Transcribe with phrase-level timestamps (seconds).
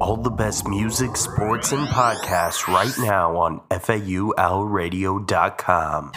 [0.00, 6.12] All the best music, sports, and podcasts right now on FAULradio.com.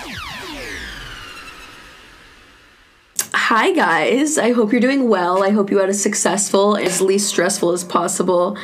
[3.34, 4.38] Hi, guys.
[4.38, 5.44] I hope you're doing well.
[5.44, 8.56] I hope you had a successful, as least stressful as possible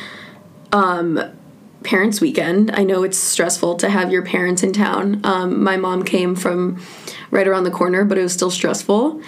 [0.72, 1.20] um,
[1.82, 2.70] parents' weekend.
[2.70, 5.20] I know it's stressful to have your parents in town.
[5.24, 6.80] Um, my mom came from
[7.30, 9.20] right around the corner, but it was still stressful.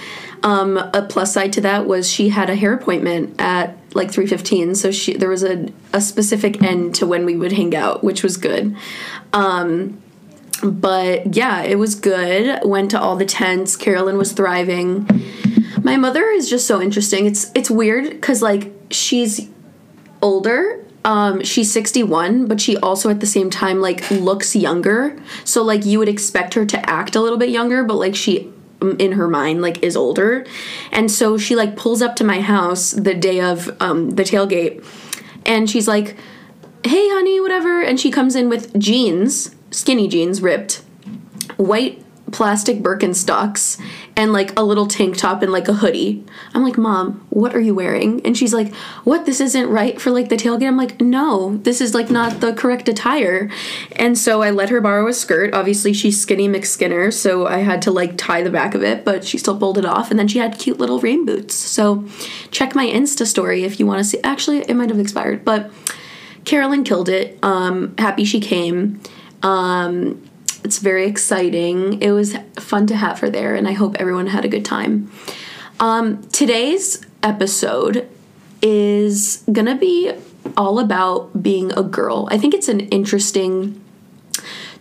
[0.42, 4.76] Um, a plus side to that was she had a hair appointment at like 3.15
[4.76, 8.22] so she there was a, a specific end to when we would hang out which
[8.22, 8.76] was good.
[9.32, 10.00] Um,
[10.62, 12.60] but yeah it was good.
[12.64, 13.76] Went to all the tents.
[13.76, 15.08] Carolyn was thriving.
[15.82, 17.26] My mother is just so interesting.
[17.26, 19.48] It's it's weird because like she's
[20.22, 20.84] older.
[21.04, 25.20] Um she's 61 but she also at the same time like looks younger.
[25.44, 28.52] So like you would expect her to act a little bit younger but like she
[28.98, 30.46] in her mind like is older.
[30.92, 34.84] And so she like pulls up to my house the day of um, the tailgate
[35.46, 36.16] and she's like
[36.84, 37.82] hey honey whatever.
[37.82, 40.82] And she comes in with jeans skinny jeans ripped
[41.56, 43.80] white plastic Birkenstocks
[44.16, 46.24] and like a little tank top and like a hoodie.
[46.54, 48.24] I'm like, Mom, what are you wearing?
[48.24, 49.26] And she's like, What?
[49.26, 50.66] This isn't right for like the tailgate.
[50.66, 53.50] I'm like, No, this is like not the correct attire.
[53.96, 55.54] And so I let her borrow a skirt.
[55.54, 59.24] Obviously, she's skinny McSkinner, so I had to like tie the back of it, but
[59.24, 60.10] she still pulled it off.
[60.10, 61.54] And then she had cute little rain boots.
[61.54, 62.04] So
[62.50, 64.20] check my Insta story if you want to see.
[64.22, 65.70] Actually, it might have expired, but
[66.44, 67.38] Carolyn killed it.
[67.42, 69.00] Um, happy she came.
[69.42, 70.22] Um,
[70.64, 72.00] it's very exciting.
[72.02, 75.10] It was fun to have her there, and I hope everyone had a good time.
[75.78, 78.08] Um, today's episode
[78.62, 80.12] is gonna be
[80.56, 82.28] all about being a girl.
[82.30, 83.80] I think it's an interesting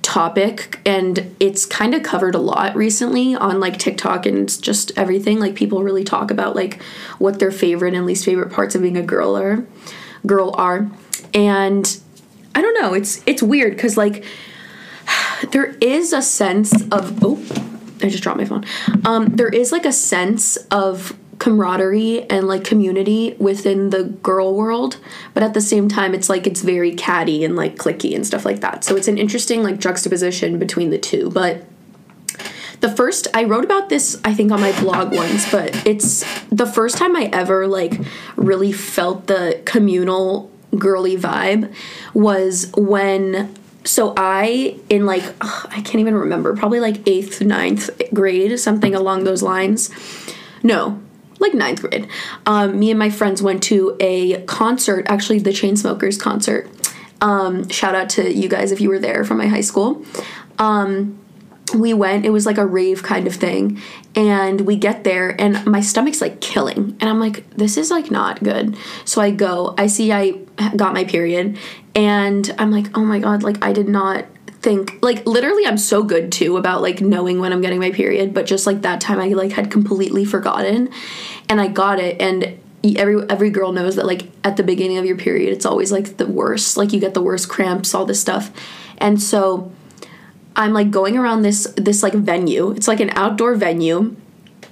[0.02, 5.40] topic and it's kind of covered a lot recently on like TikTok and just everything
[5.40, 6.82] like people really talk about like
[7.20, 9.66] what their favorite and least favorite parts of being a girl are
[10.26, 10.90] girl are
[11.34, 12.00] and
[12.56, 14.24] I don't know it's it's weird cuz like
[15.52, 17.38] there is a sense of oh
[18.02, 18.66] i just dropped my phone.
[19.06, 24.98] Um there is like a sense of camaraderie and like community within the girl world
[25.34, 28.46] but at the same time it's like it's very catty and like clicky and stuff
[28.46, 28.84] like that.
[28.84, 31.66] So it's an interesting like juxtaposition between the two but
[32.82, 36.66] the first i wrote about this i think on my blog once but it's the
[36.66, 38.00] first time i ever like
[38.36, 41.74] really felt the communal girly vibe
[42.14, 43.54] was when
[43.90, 48.94] so I in like ugh, I can't even remember probably like eighth ninth grade something
[48.94, 49.90] along those lines.
[50.62, 51.02] No
[51.40, 52.08] like ninth grade.
[52.46, 56.70] Um, me and my friends went to a concert actually the Chainsmokers concert.
[57.22, 60.06] Um, shout out to you guys if you were there from my high school.
[60.60, 61.18] Um,
[61.74, 63.80] we went it was like a rave kind of thing
[64.16, 68.10] and we get there and my stomach's like killing and i'm like this is like
[68.12, 68.76] not good.
[69.06, 70.32] So i go i see i
[70.76, 71.58] got my period
[71.96, 74.26] and i'm like oh my god like i did not
[74.62, 78.34] think like literally i'm so good too about like knowing when i'm getting my period
[78.34, 80.90] but just like that time i like had completely forgotten
[81.48, 82.60] and i got it and
[82.96, 86.18] every every girl knows that like at the beginning of your period it's always like
[86.18, 88.52] the worst like you get the worst cramps all this stuff
[88.98, 89.72] and so
[90.56, 92.72] I'm like going around this this like venue.
[92.72, 94.16] It's like an outdoor venue.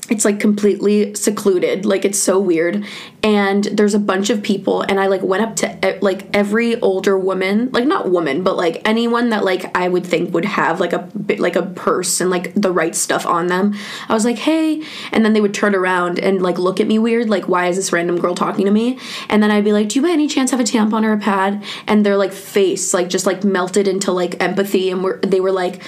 [0.09, 1.85] It's like completely secluded.
[1.85, 2.85] Like it's so weird.
[3.23, 7.17] And there's a bunch of people and I like went up to like every older
[7.17, 10.93] woman, like not woman, but like anyone that like I would think would have like
[10.93, 13.75] a like a purse and like the right stuff on them.
[14.07, 16.99] I was like, "Hey." And then they would turn around and like look at me
[16.99, 18.97] weird, like, "Why is this random girl talking to me?"
[19.29, 21.17] And then I'd be like, "Do you by any chance have a tampon or a
[21.17, 25.41] pad?" And their like face like just like melted into like empathy and were they
[25.41, 25.81] were like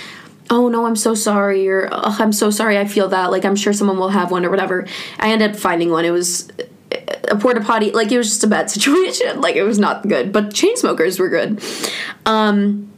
[0.50, 1.68] oh no i'm so sorry.
[1.70, 2.78] Or oh, i'm so sorry.
[2.78, 3.32] I feel that.
[3.32, 4.88] Like i'm sure someone will have one or whatever.
[5.20, 6.06] I ended up finding one.
[6.06, 6.50] It was
[7.30, 7.92] a porta potty.
[7.92, 9.42] Like it was just a bad situation.
[9.42, 10.32] Like it was not good.
[10.32, 11.62] But Chainsmokers were good.
[12.26, 12.92] Um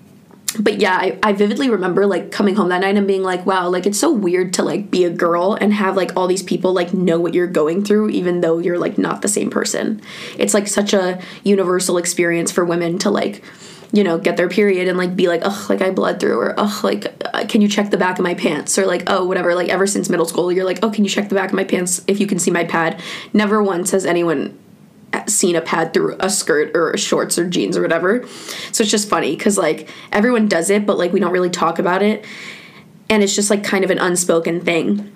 [0.59, 3.69] but yeah I, I vividly remember like coming home that night and being like wow
[3.69, 6.73] like it's so weird to like be a girl and have like all these people
[6.73, 10.01] like know what you're going through even though you're like not the same person.
[10.37, 13.43] It's like such a universal experience for women to like
[13.93, 16.53] you know, get their period and like be like, oh, like I bled through, or
[16.57, 19.53] ugh, like uh, can you check the back of my pants, or like oh whatever.
[19.53, 21.63] Like ever since middle school, you're like, oh, can you check the back of my
[21.63, 23.01] pants if you can see my pad?
[23.33, 24.57] Never once has anyone
[25.27, 28.25] seen a pad through a skirt or shorts or jeans or whatever.
[28.71, 31.79] So it's just funny because like everyone does it, but like we don't really talk
[31.79, 32.25] about it,
[33.09, 35.11] and it's just like kind of an unspoken thing.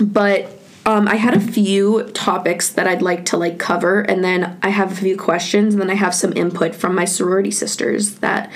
[0.00, 0.57] But
[0.88, 4.70] um, I had a few topics that I'd like to like cover, and then I
[4.70, 8.50] have a few questions, and then I have some input from my sorority sisters that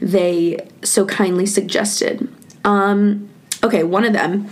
[0.00, 2.28] they so kindly suggested.
[2.64, 3.30] Um,
[3.62, 4.48] okay, one of them.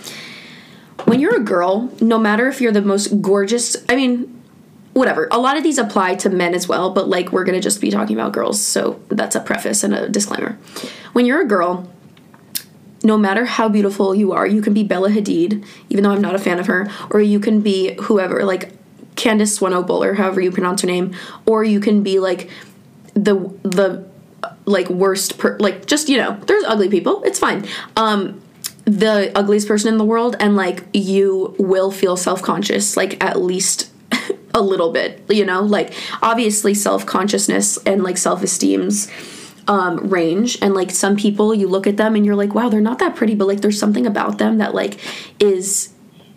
[1.07, 4.41] When you're a girl, no matter if you're the most gorgeous, I mean,
[4.93, 5.27] whatever.
[5.33, 7.91] A lot of these apply to men as well, but like we're gonna just be
[7.91, 10.57] talking about girls, so that's a preface and a disclaimer.
[11.15, 11.91] When you're a girl,
[13.03, 16.35] no matter how beautiful you are, you can be Bella Hadid, even though I'm not
[16.35, 18.73] a fan of her, or you can be whoever, like
[19.15, 21.15] Candice Swanepoel, or however you pronounce her name,
[21.47, 22.51] or you can be like
[23.15, 24.07] the the
[24.65, 27.23] like worst per like just you know there's ugly people.
[27.25, 27.67] It's fine.
[27.97, 28.41] Um
[28.85, 33.93] the ugliest person in the world and like you will feel self-conscious like at least
[34.55, 35.61] a little bit you know?
[35.63, 35.93] Like
[36.23, 39.11] obviously self-consciousness and like self-esteem's
[39.69, 40.59] um, range.
[40.61, 43.15] And like some people you look at them and you're like wow they're not that
[43.15, 44.99] pretty but like there's something about them that like
[45.39, 45.93] is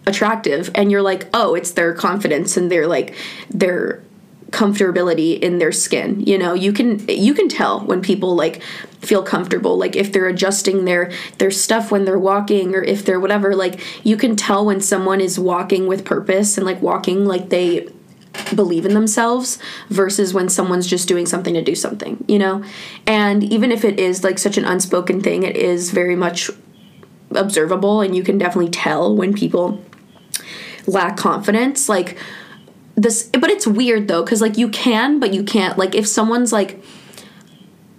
[0.05, 0.69] attractive.
[0.75, 3.15] And you're like oh it's their confidence and their like
[3.49, 4.03] their
[4.51, 6.19] comfortability in their skin.
[6.19, 8.61] You know you can you can tell when people like
[8.99, 9.77] feel comfortable.
[9.77, 13.79] Like if they're adjusting their their stuff when they're walking or if they're whatever like
[14.05, 17.87] you can tell when someone is walking with purpose and like walking like they
[18.55, 22.63] believe in themselves versus when someone's just doing something to do something you know?
[23.05, 26.49] And even if it is like such an unspoken thing it is very much
[27.31, 29.83] observable and you can definitely tell when people
[30.87, 32.17] lack confidence like
[32.95, 35.77] this but it's weird though because like you can but you can't.
[35.77, 36.83] Like if someone's like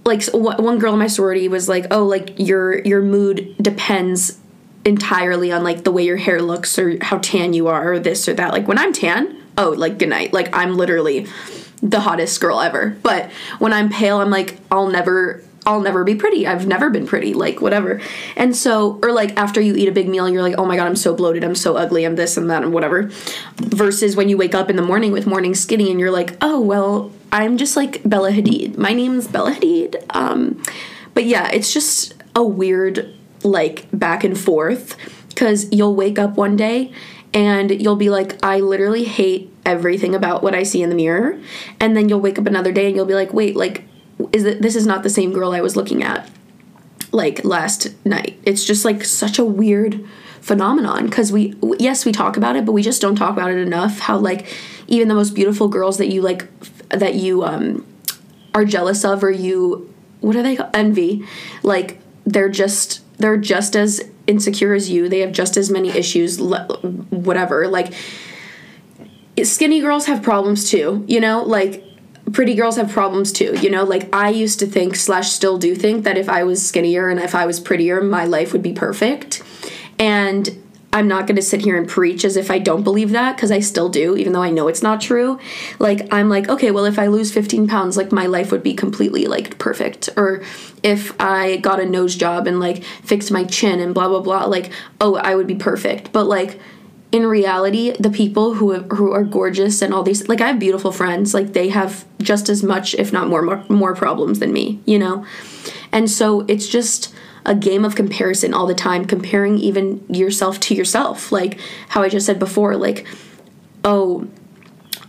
[0.04, 4.38] like one girl in my sorority was like oh like your your mood depends
[4.84, 8.28] entirely on like the way your hair looks or how tan you are or this
[8.28, 8.52] or that.
[8.52, 11.26] Like when i'm tan oh like good night like i'm literally
[11.82, 16.16] the hottest girl ever but when i'm pale i'm like i'll never I'll never be
[16.16, 16.46] pretty.
[16.46, 18.00] I've never been pretty, like whatever.
[18.36, 20.86] And so, or like after you eat a big meal, you're like, oh my god,
[20.86, 23.10] I'm so bloated, I'm so ugly, I'm this and that and whatever.
[23.56, 26.60] Versus when you wake up in the morning with morning skinny and you're like, oh
[26.60, 28.76] well, I'm just like Bella Hadid.
[28.76, 30.04] My name's Bella Hadid.
[30.10, 30.62] Um,
[31.14, 33.14] but yeah, it's just a weird
[33.44, 34.96] like back and forth
[35.28, 36.92] because you'll wake up one day
[37.34, 41.40] and you'll be like, I literally hate everything about what I see in the mirror.
[41.80, 43.84] And then you'll wake up another day and you'll be like, wait, like
[44.32, 46.28] is that this is not the same girl I was looking at
[47.10, 48.38] like last night.
[48.44, 50.04] It's just like such a weird
[50.40, 53.58] phenomenon because we yes we talk about it but we just don't talk about it
[53.58, 54.52] enough how like
[54.88, 56.48] even the most beautiful girls that you like
[56.88, 57.86] that you um
[58.52, 59.88] are jealous of or you
[60.20, 61.24] what are they envy
[61.62, 66.40] like they're just they're just as insecure as you they have just as many issues
[66.40, 67.92] whatever like
[69.42, 71.84] skinny girls have problems too you know like
[72.32, 75.74] pretty girls have problems too you know like i used to think slash still do
[75.74, 78.72] think that if i was skinnier and if i was prettier my life would be
[78.72, 79.42] perfect.
[79.98, 80.61] And
[80.92, 83.50] i'm not going to sit here and preach as if i don't believe that because
[83.50, 85.38] i still do even though i know it's not true.
[85.78, 88.74] Like i'm like okay well if i lose 15 pounds like my life would be
[88.74, 90.08] completely like perfect.
[90.16, 90.42] Or
[90.82, 94.44] if i got a nose job and like fixed my chin and blah blah blah
[94.44, 96.12] like oh i would be perfect.
[96.12, 96.60] But like
[97.12, 100.90] in reality, the people who who are gorgeous and all these like I have beautiful
[100.90, 104.80] friends, like they have just as much if not more more, more problems than me,
[104.86, 105.24] you know.
[105.92, 110.74] And so it's just a game of comparison all the time, comparing even yourself to
[110.74, 111.32] yourself.
[111.32, 111.58] Like
[111.88, 113.06] how I just said before, like
[113.84, 114.28] oh,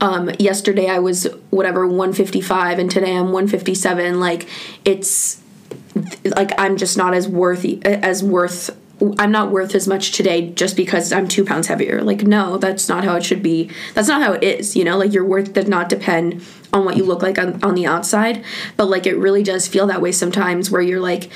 [0.02, 4.20] um, yesterday I was whatever 155 and today I'm 157.
[4.20, 4.48] Like
[4.84, 5.42] it's
[6.24, 8.78] like I'm just not as worthy as worth
[9.18, 12.02] I'm not worth as much today just because I'm two pounds heavier.
[12.02, 13.70] Like, no, that's not how it should be.
[13.96, 14.98] That's not how it is, you know?
[14.98, 16.42] Like, your worth does not depend
[16.72, 18.46] on what you look like on, on the outside.
[18.78, 21.30] But, like, it really does feel that way sometimes where you're like,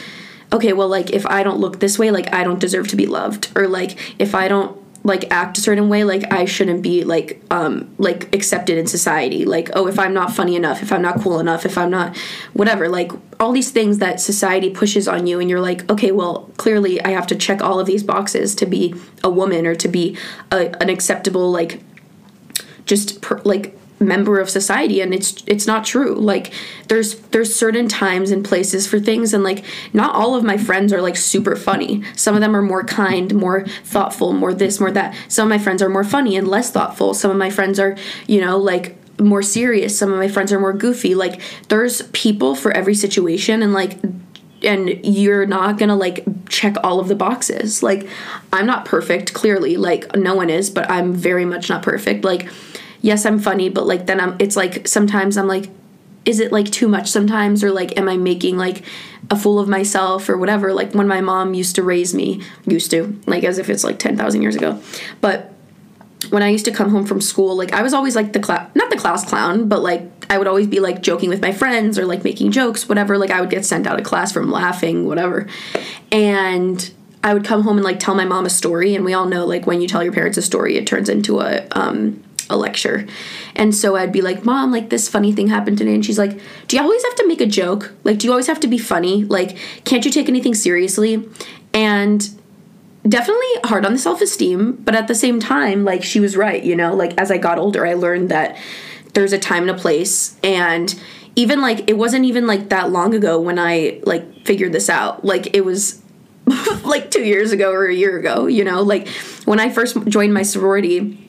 [0.52, 3.06] okay, well, like, if I don't look this way, like, I don't deserve to be
[3.06, 3.50] loved.
[3.56, 7.42] Or, like, if I don't like act a certain way like i shouldn't be like
[7.50, 11.20] um like accepted in society like oh if i'm not funny enough if i'm not
[11.22, 12.16] cool enough if i'm not
[12.52, 16.52] whatever like all these things that society pushes on you and you're like okay well
[16.58, 19.88] clearly i have to check all of these boxes to be a woman or to
[19.88, 20.18] be
[20.52, 21.82] a, an acceptable like
[22.86, 24.10] just per, like Mm-hmm.
[24.10, 26.14] member of society and it's it's not true.
[26.14, 26.54] Like
[26.88, 30.94] there's there's certain times and places for things and like not all of my friends
[30.94, 32.04] are like super funny.
[32.16, 35.16] Some of them are more kind more thoughtful more this more that.
[35.30, 37.16] Some of my friends are more funny and less thoughtful.
[37.16, 39.98] Some of my friends are you know like more serious.
[39.98, 41.16] Some of my friends are more goofy.
[41.16, 43.98] Like there's people for every situation and like
[44.64, 47.82] and you're not gonna like check all of the boxes.
[47.82, 48.08] Like
[48.54, 49.76] i'm not perfect clearly.
[49.76, 52.24] Like no one is but i'm very much not perfect.
[52.24, 52.48] Like
[53.02, 55.70] yes, I'm funny, but like then I'm it's like sometimes I'm like
[56.28, 57.64] is it like too much sometimes?
[57.64, 58.84] Or like am I making like
[59.32, 60.74] a fool of myself or whatever?
[60.74, 63.98] Like when my mom used to raise me used to like as if it's like
[63.98, 64.80] 10,000 years ago.
[65.22, 65.54] But
[66.30, 68.70] when I used to come home from school like I was always like the class
[68.76, 71.98] not the class clown but like I would always be like joking with my friends
[71.98, 73.18] or like making jokes whatever.
[73.18, 75.48] Like I would get sent out of class from laughing whatever.
[76.12, 76.92] And
[77.24, 78.96] I would come home and like tell my mom a story.
[78.96, 81.40] And we all know like when you tell your parents a story it turns into
[81.40, 83.08] a um a lecture.
[83.56, 85.94] And so I'd be like, Mom, like this funny thing happened today.
[85.94, 87.94] And she's like, Do you always have to make a joke?
[88.04, 89.24] Like, do you always have to be funny?
[89.26, 91.28] Like, can't you take anything seriously?
[91.74, 92.30] And
[93.08, 96.64] definitely hard on the self esteem, but at the same time, like, she was right,
[96.64, 96.94] you know?
[96.94, 98.58] Like, as I got older, I learned that
[99.14, 100.38] there's a time and a place.
[100.44, 100.94] And
[101.36, 105.24] even like, it wasn't even like that long ago when I like figured this out.
[105.24, 106.02] Like, it was
[106.84, 108.82] like two years ago or a year ago, you know?
[108.82, 109.08] Like,
[109.46, 111.27] when I first joined my sorority,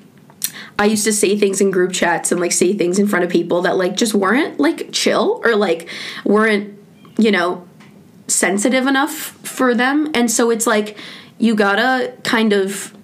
[0.79, 3.31] I used to say things in group chats and like say things in front of
[3.31, 5.89] people that like just weren't like chill or like
[6.25, 6.79] weren't,
[7.19, 7.67] you know,
[8.29, 10.11] sensitive enough for them.
[10.15, 10.97] And so it's like
[11.39, 12.95] you gotta kind of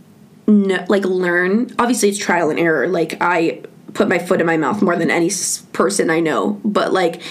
[0.47, 1.75] n- like learn.
[1.78, 2.87] Obviously, it's trial and error.
[2.87, 3.62] Like I
[3.93, 5.31] put my foot in my mouth more than any
[5.73, 7.23] person I know, but like,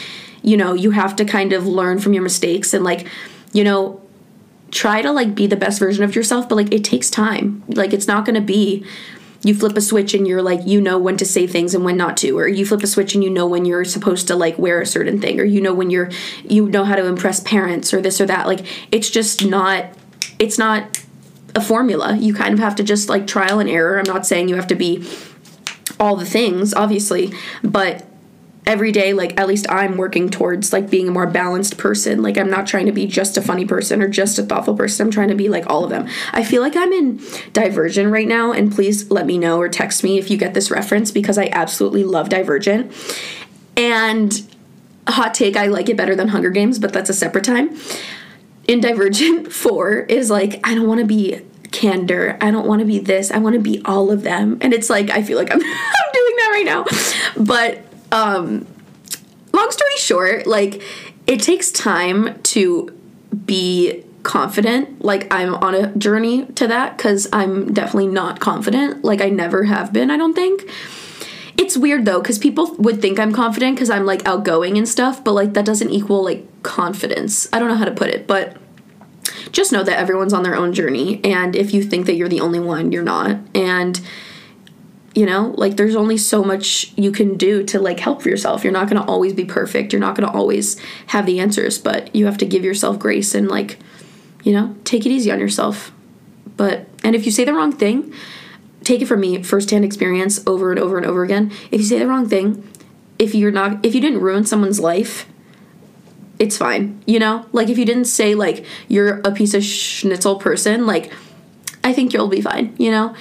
[0.41, 3.07] you know, you have to kind of learn from your mistakes and like,
[3.53, 4.01] you know,
[4.71, 7.63] try to like be the best version of yourself, but like it takes time.
[7.67, 8.85] Like it's not gonna be
[9.43, 11.97] you flip a switch and you're like you know when to say things and when
[11.97, 14.57] not to or you flip a switch and you know when you're supposed to like
[14.57, 16.09] wear a certain thing or you know when you're
[16.43, 18.47] you know how to impress parents or this or that.
[18.47, 19.85] Like it's just not
[20.39, 21.03] it's not
[21.55, 22.15] a formula.
[22.17, 23.99] You kind of have to just like trial and error.
[23.99, 25.07] I'm not saying you have to be
[25.99, 27.31] all the things obviously
[27.63, 28.05] but
[28.65, 32.21] every day like at least i'm working towards like being a more balanced person.
[32.21, 35.07] Like i'm not trying to be just a funny person or just a thoughtful person.
[35.07, 36.07] I'm trying to be like all of them.
[36.31, 40.03] I feel like i'm in divergent right now and please let me know or text
[40.03, 42.91] me if you get this reference because i absolutely love divergent.
[43.75, 44.47] And
[45.07, 47.77] hot take i like it better than hunger games but that's a separate time.
[48.67, 51.41] In divergent 4 is like i don't want to be
[51.71, 52.37] candor.
[52.39, 53.31] I don't want to be this.
[53.31, 54.59] I want to be all of them.
[54.61, 56.85] And it's like i feel like i'm, I'm doing that right now.
[57.43, 58.65] But um
[59.51, 60.81] long story short like
[61.27, 62.97] it takes time to
[63.45, 65.03] be confident.
[65.03, 69.03] Like i'm on a journey to that because i'm definitely not confident.
[69.03, 70.69] Like i never have been i don't think.
[71.57, 75.23] It's weird though because people would think i'm confident because i'm like outgoing and stuff
[75.23, 77.49] but like that doesn't equal like confidence.
[77.51, 78.57] I don't know how to put it but
[79.51, 82.41] just know that everyone's on their own journey and if you think that you're the
[82.41, 83.37] only one you're not.
[83.53, 83.99] And
[85.15, 88.63] you know like there's only so much you can do to like help yourself.
[88.63, 89.93] You're not going to always be perfect.
[89.93, 93.35] You're not going to always have the answers but you have to give yourself grace
[93.35, 93.79] and like
[94.43, 95.91] you know take it easy on yourself.
[96.57, 98.13] But and if you say the wrong thing
[98.83, 101.51] take it from me firsthand experience over and over and over again.
[101.71, 102.67] If you say the wrong thing
[103.19, 105.27] if you're not if you didn't ruin someone's life
[106.39, 107.45] it's fine you know?
[107.51, 111.11] Like if you didn't say like you're a piece of schnitzel person like
[111.83, 113.15] i think you'll be fine you know?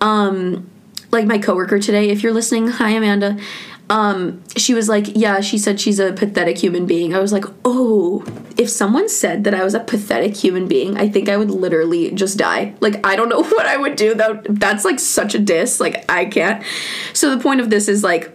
[0.00, 0.70] Um
[1.10, 3.38] like my coworker today if you're listening hi amanda.
[3.90, 7.14] Um she was like yeah she said she's a pathetic human being.
[7.14, 8.24] I was like oh
[8.58, 12.10] if someone said that i was a pathetic human being i think i would literally
[12.10, 12.74] just die.
[12.80, 14.42] Like i don't know what i would do though.
[14.48, 15.80] That's like such a diss.
[15.80, 16.62] Like i can't.
[17.14, 18.30] So the point of this is like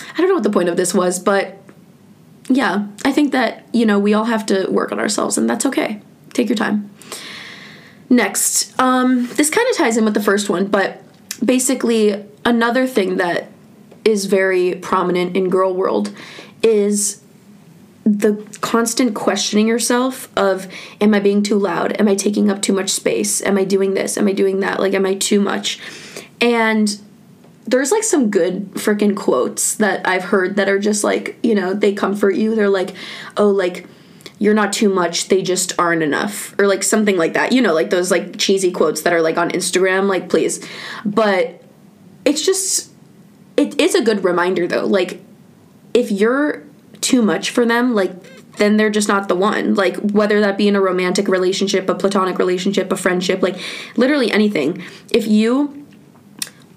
[0.00, 1.58] i don't know what the point of this was but
[2.48, 5.66] yeah i think that you know we all have to work on ourselves and that's
[5.66, 6.00] okay.
[6.32, 6.90] Take your time.
[8.08, 11.02] Next um this kind of ties in with the first one but
[11.44, 13.50] basically another thing that
[14.04, 16.12] is very prominent in girl world
[16.62, 17.22] is
[18.04, 20.68] the constant questioning yourself of
[21.00, 21.92] am i being too loud?
[22.00, 23.42] Am i taking up too much space?
[23.42, 24.16] Am i doing this?
[24.16, 24.78] Am i doing that?
[24.78, 25.80] Like am i too much?
[26.40, 27.00] And
[27.66, 31.74] there's like some good freaking quotes that i've heard that are just like you know
[31.74, 32.54] they comfort you.
[32.54, 32.94] They're like
[33.36, 33.86] oh like
[34.38, 37.52] you're not too much they just aren't enough or like something like that.
[37.52, 40.66] You know like those like cheesy quotes that are like on instagram like please.
[41.04, 41.62] But
[42.24, 42.92] it's just
[43.56, 44.86] it is a good reminder though.
[44.86, 45.22] Like
[45.94, 46.64] if you're
[47.00, 48.12] too much for them like
[48.56, 49.74] then they're just not the one.
[49.74, 53.58] Like whether that be in a romantic relationship a platonic relationship a friendship like
[53.96, 54.82] literally anything.
[55.10, 55.86] If you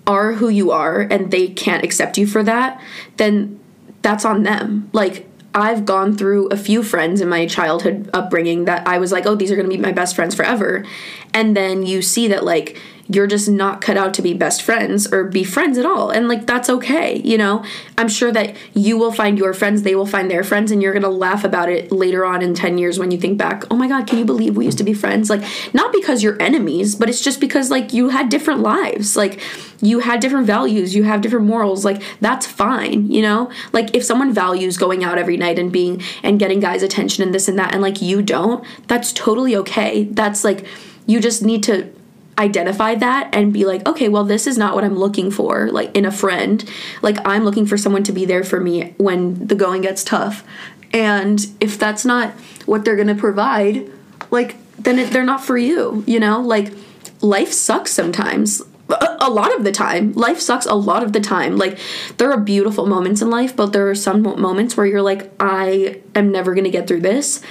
[0.07, 2.81] are who you are and they can't accept you for that
[3.17, 3.59] then
[4.01, 4.89] that's on them.
[4.93, 9.25] Like I've gone through a few friends in my childhood upbringing that I was like,
[9.25, 10.85] oh, these are going to be my best friends forever.
[11.33, 12.79] And then you see that, like,
[13.09, 16.11] you're just not cut out to be best friends or be friends at all.
[16.11, 17.65] And, like, that's okay, you know?
[17.97, 20.93] I'm sure that you will find your friends, they will find their friends, and you're
[20.99, 23.87] to laugh about it later on in 10 years when you think back, oh my
[23.87, 25.29] God, can you believe we used to be friends?
[25.29, 29.17] Like, not because you're enemies, but it's just because, like, you had different lives.
[29.17, 29.41] Like,
[29.81, 31.83] you had different values, you have different morals.
[31.83, 33.49] Like, that's fine, you know?
[33.73, 37.33] Like, if someone values going out every night and being and getting guys' attention and
[37.33, 40.03] this and that, and like you don't, that's totally okay.
[40.03, 40.65] That's like,
[41.05, 41.91] you just need to
[42.39, 45.95] identify that and be like, okay, well, this is not what I'm looking for, like
[45.95, 46.67] in a friend.
[47.01, 50.43] Like, I'm looking for someone to be there for me when the going gets tough.
[50.91, 52.31] And if that's not
[52.65, 53.91] what they're gonna provide,
[54.31, 56.41] like, then it, they're not for you, you know?
[56.41, 56.73] Like,
[57.21, 58.61] life sucks sometimes.
[58.89, 60.13] a, a lot of the time.
[60.13, 61.57] Life sucks a lot of the time.
[61.57, 61.77] Like
[62.17, 66.01] there are beautiful moments in life, but there are some moments where you're like I
[66.15, 67.41] am never to get through this.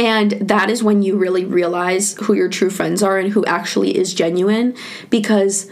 [0.00, 3.98] And that is when you really realize who your true friends are and who actually
[3.98, 4.74] is genuine
[5.10, 5.70] because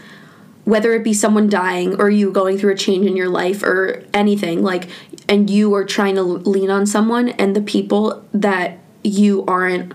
[0.65, 4.03] whether it be someone dying or you going through a change in your life or
[4.13, 4.87] anything like
[5.27, 9.93] and you are trying to lean on someone and the people that you aren't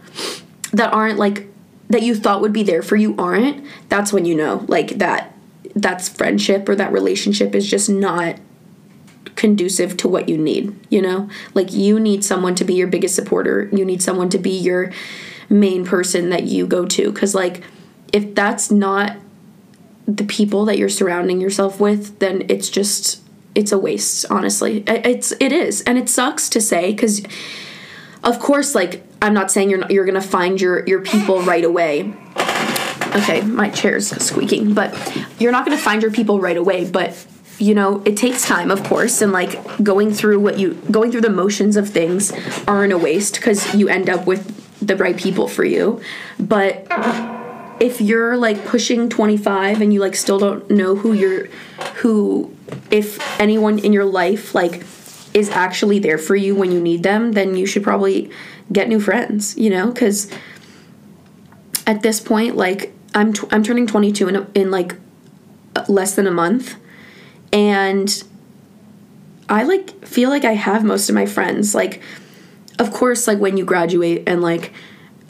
[0.72, 1.46] that aren't like
[1.88, 5.32] that you thought would be there for you aren't that's when you know like that
[5.76, 8.40] that's friendship or that relationship is just not
[9.36, 11.28] conducive to what you need you know?
[11.54, 13.68] Like you need someone to be your biggest supporter.
[13.72, 14.92] You need someone to be your
[15.48, 17.12] main person that you go to.
[17.12, 17.62] Cuz like
[18.12, 19.16] if that's not
[20.06, 23.20] the people that you're surrounding yourself with then it's just
[23.54, 24.84] it's a waste honestly.
[24.86, 25.80] It's it is.
[25.82, 27.22] And it sucks to say cuz
[28.22, 31.42] of course like i'm not saying you're not, you're going to find your your people
[31.42, 32.14] right away.
[33.16, 34.94] Okay my chair's squeaking but
[35.40, 37.26] you're not going to find your people right away but
[37.64, 39.52] you know it takes time of course and like
[39.82, 42.32] going through what you going through the motions of things
[42.66, 44.42] aren't a waste because you end up with
[44.86, 46.00] the right people for you.
[46.38, 46.86] But
[47.80, 51.46] if you're like pushing 25 and you like still don't know who you're
[51.96, 52.54] who
[52.90, 54.84] if anyone in your life like
[55.32, 58.30] is actually there for you when you need them then you should probably
[58.72, 59.90] get new friends you know?
[59.90, 60.30] Because
[61.86, 64.94] at this point like i'm i'm turning 22 in, in like
[65.88, 66.76] less than a month
[67.54, 68.24] and
[69.48, 72.02] i like feel like i have most of my friends like
[72.78, 74.72] of course like when you graduate and like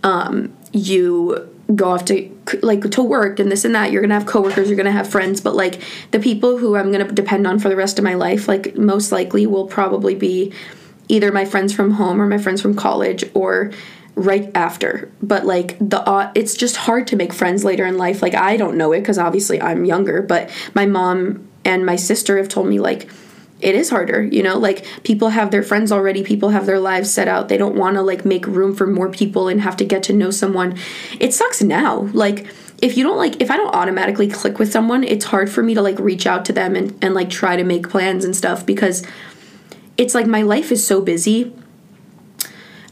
[0.02, 2.30] um you go off to
[2.62, 5.40] like to work and this and that you're gonna have coworkers you're gonna have friends
[5.40, 8.48] but like the people who i'm gonna depend on for the rest of my life
[8.48, 10.52] like most likely will probably be
[11.08, 13.70] either my friends from home or my friends from college or
[14.14, 15.10] right after.
[15.22, 18.22] But like the uh, it's just hard to make friends later in life.
[18.22, 22.36] Like i don't know it because obviously i'm younger but my mom and my sister
[22.38, 23.08] have told me like
[23.60, 24.58] it is harder you know?
[24.58, 27.48] Like people have their friends already people have their lives set out.
[27.48, 30.12] They don't want to like make room for more people and have to get to
[30.12, 30.76] know someone.
[31.18, 32.10] It sucks now.
[32.12, 32.46] Like
[32.82, 35.74] if you don't like if i don't automatically click with someone it's hard for me
[35.74, 38.66] to like reach out to them and, and like try to make plans and stuff
[38.66, 39.06] because
[39.96, 41.52] it's like my life is so busy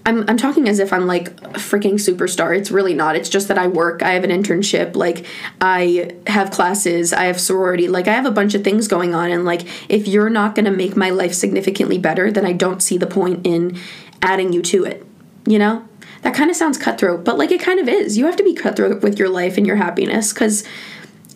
[0.05, 2.57] I'm, I'm talking as if I'm like a freaking superstar.
[2.57, 3.15] It's really not.
[3.15, 4.03] It's just that I work.
[4.03, 4.97] I have an internship.
[4.97, 5.27] Like,
[5.61, 7.13] I have classes.
[7.13, 7.87] I have sorority.
[7.87, 9.31] Like, I have a bunch of things going on.
[9.31, 12.83] And, like, if you're not going to make my life significantly better, then I don't
[12.83, 13.79] see the point in
[14.21, 15.07] adding you to it.
[15.47, 15.89] You know?
[16.23, 18.17] That kind of sounds cutthroat, but, like, it kind of is.
[18.17, 20.63] You have to be cutthroat with your life and your happiness because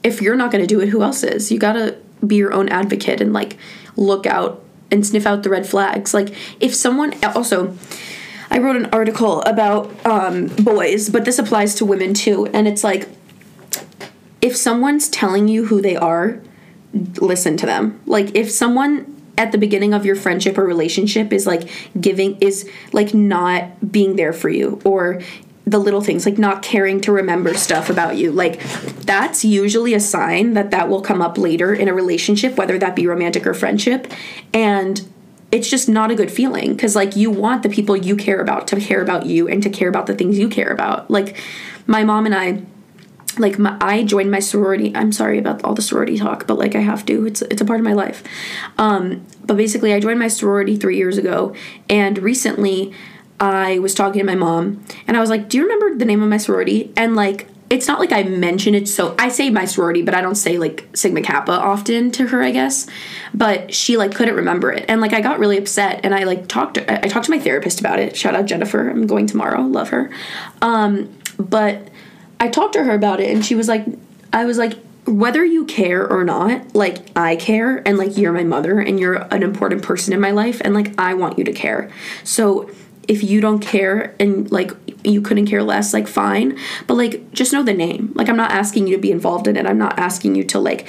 [0.05, 1.51] if you're not going to do it, who else is?
[1.51, 3.59] You got to be your own advocate and, like,
[3.97, 6.15] look out and sniff out the red flags.
[6.15, 7.77] Like, if someone also
[8.51, 12.47] I wrote an article about um, boys, but this applies to women too.
[12.47, 13.09] And it's like,
[14.41, 16.41] if someone's telling you who they are,
[17.21, 18.01] listen to them.
[18.07, 21.69] Like, if someone at the beginning of your friendship or relationship is like
[22.01, 25.21] giving, is like not being there for you, or
[25.67, 28.63] the little things like not caring to remember stuff about you like
[29.01, 32.95] that's usually a sign that that will come up later in a relationship whether that
[32.95, 34.07] be romantic or friendship
[34.55, 35.13] and
[35.57, 38.69] it's just not a good feeling because like you want the people you care about
[38.69, 41.11] to care about you and to care about the things you care about.
[41.11, 41.37] Like
[41.87, 42.63] my mom and i
[43.39, 46.75] like my, i joined my sorority i'm sorry about all the sorority talk but like
[46.75, 48.23] i have to it's it's a part of my life.
[48.77, 51.55] Um but basically i joined my sorority three years ago
[51.89, 52.93] and recently
[53.41, 56.23] i was talking to my mom and i was like do you remember the name
[56.23, 56.93] of my sorority?
[56.97, 60.21] And like it's not like I mention it so I say my sorority, but I
[60.21, 62.87] don't say like Sigma Kappa often to her, I guess.
[63.35, 64.85] But she like couldn't remember it.
[64.89, 67.41] And like I got really upset and I like talked to, I talked to my
[67.41, 68.17] therapist about it.
[68.17, 68.89] Shout out Jennifer.
[68.89, 69.63] I'm going tomorrow.
[69.63, 70.11] Love her.
[70.63, 71.89] Um, but
[72.39, 73.85] I talked to her about it and she was like
[74.33, 74.75] I was like
[75.07, 79.15] whether you care or not, like I care and like you're my mother and you're
[79.33, 81.91] an important person in my life and like I want you to care.
[82.25, 82.71] So
[83.07, 84.73] if you don't care and like
[85.07, 86.59] you couldn't care less like fine.
[86.87, 88.13] But like just know the name.
[88.15, 89.67] Like i'm not asking you to be involved in it.
[89.67, 90.89] I'm not asking you to like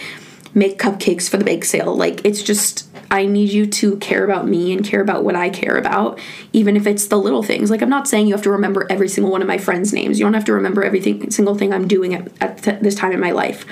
[0.53, 1.95] make cupcakes for the bake sale.
[1.95, 5.49] Like it's just i need you to care about me and care about what i
[5.49, 6.19] care about
[6.51, 7.71] even if it's the little things.
[7.71, 10.19] Like i'm not saying you have to remember every single one of my friends names.
[10.19, 13.11] You don't have to remember every single thing i'm doing at, at th- this time
[13.11, 13.65] in my life.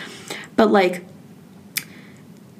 [0.55, 1.03] But like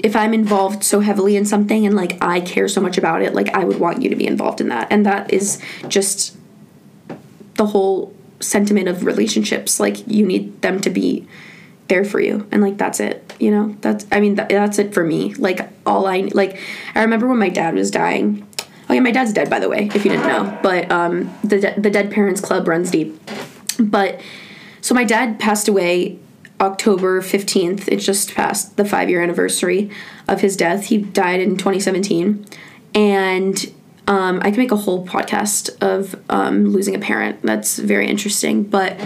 [0.05, 3.33] if I'm involved so heavily in something and like I care so much about it,
[3.33, 4.87] like I would want you to be involved in that.
[4.91, 6.37] And that is just
[7.55, 9.79] the whole sentiment of relationships.
[9.79, 11.27] Like you need them to be
[11.87, 14.93] there for you and like that's it you know that's i mean that, that's it
[14.93, 16.59] for me like all i like
[16.95, 18.47] i remember when my dad was dying
[18.89, 21.73] oh yeah my dad's dead by the way if you didn't know but um the,
[21.77, 23.19] the dead parents club runs deep
[23.79, 24.19] but
[24.81, 26.17] so my dad passed away
[26.61, 27.87] October 15th.
[27.87, 29.89] It just passed the five year anniversary
[30.27, 30.85] of his death.
[30.85, 32.45] He died in 2017.
[32.93, 33.73] And
[34.07, 37.41] um, I can make a whole podcast of um, losing a parent.
[37.41, 38.63] That's very interesting.
[38.63, 38.99] But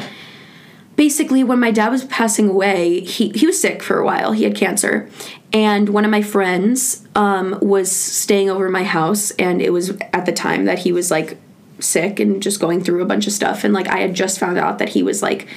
[0.96, 4.34] basically, when my dad was passing away, he, he was sick for a while.
[4.34, 5.10] He had cancer.
[5.52, 10.26] And one of my friends um, was staying over my house, and it was at
[10.26, 11.38] the time that he was like
[11.80, 13.64] sick and just going through a bunch of stuff.
[13.64, 15.48] And like, I had just found out that he was like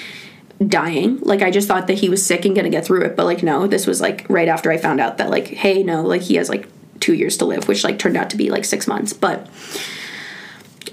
[0.68, 1.18] dying.
[1.20, 3.42] Like I just thought that he was sick and gonna get through it, but like
[3.42, 6.36] no, this was like right after I found out that like hey no, like he
[6.36, 6.68] has like
[7.02, 9.12] two years to live, which like turned out to be like six months.
[9.12, 9.46] But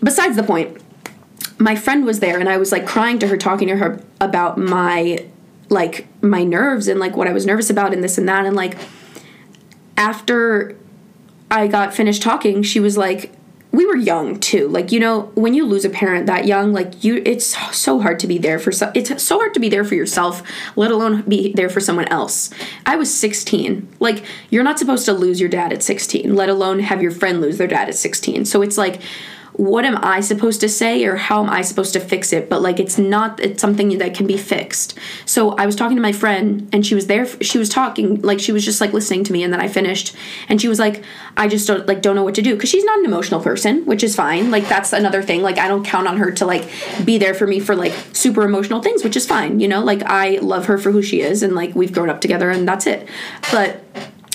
[0.04, 0.82] besides the point,
[1.58, 4.58] my friend was there and I was like crying to her, talking to her about
[4.58, 5.26] my
[5.70, 8.56] like my nerves and like what I was nervous about and this and that and
[8.56, 8.76] like
[9.96, 10.76] after
[11.52, 13.32] I got finished talking, she was like,
[13.72, 14.68] we were young too.
[14.68, 18.20] Like you know when you lose a parent that young like you it's so hard
[18.20, 20.42] to be there for so, it's so hard to be there for yourself
[20.76, 22.50] let alone be there for someone else.
[22.86, 26.80] I was 16 like you're not supposed to lose your dad at 16 let alone
[26.80, 29.02] have your friend lose their dad at 16 so it's like
[29.60, 32.50] what am I supposed to say or how am I supposed to fix it?
[32.50, 34.98] But like it's not it's something that can be fixed.
[35.26, 38.40] So I was talking to my friend and she was there she was talking like
[38.40, 40.16] she was just like listening to me and then I finished
[40.48, 41.04] and she was like
[41.36, 43.86] I just don't like don't know what to do cuz she's not an emotional person,
[43.86, 44.50] which is fine.
[44.50, 45.42] Like that's another thing.
[45.42, 46.66] Like I don't count on her to like
[47.04, 49.84] be there for me for like super emotional things, which is fine, you know?
[49.84, 52.66] Like I love her for who she is and like we've grown up together and
[52.66, 53.10] that's it.
[53.52, 53.84] But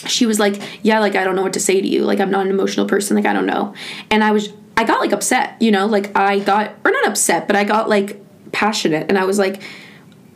[0.07, 2.05] she was like, "Yeah, like I don't know what to say to you.
[2.05, 3.17] Like I'm not an emotional person.
[3.17, 3.73] Like I don't know."
[4.11, 7.47] And I was I got like upset, you know, like I got, or not upset,
[7.47, 8.21] but I got like
[8.53, 9.63] passionate and I was like,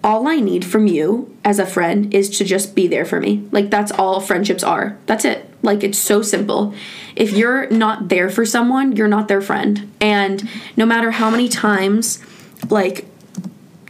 [0.04, 3.48] all I need from you as a friend is to just be there for me.
[3.50, 4.96] Like that's all friendships are.
[5.06, 5.48] That's it.
[5.62, 6.72] Like it's so simple.
[7.16, 9.92] If you're not there for someone, you're not their friend.
[10.00, 12.22] And no matter how many times,
[12.70, 13.06] like,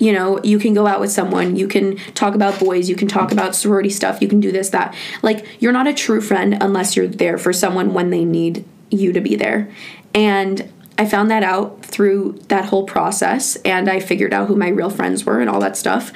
[0.00, 3.08] you know, you can go out with someone, you can talk about boys, you can
[3.08, 4.94] talk about sorority stuff, you can do this, that.
[5.22, 9.12] Like, you're not a true friend unless you're there for someone when they need you
[9.12, 9.70] to be there.
[10.14, 14.68] And I found that out through that whole process and I figured out who my
[14.68, 16.12] real friends were and all that stuff.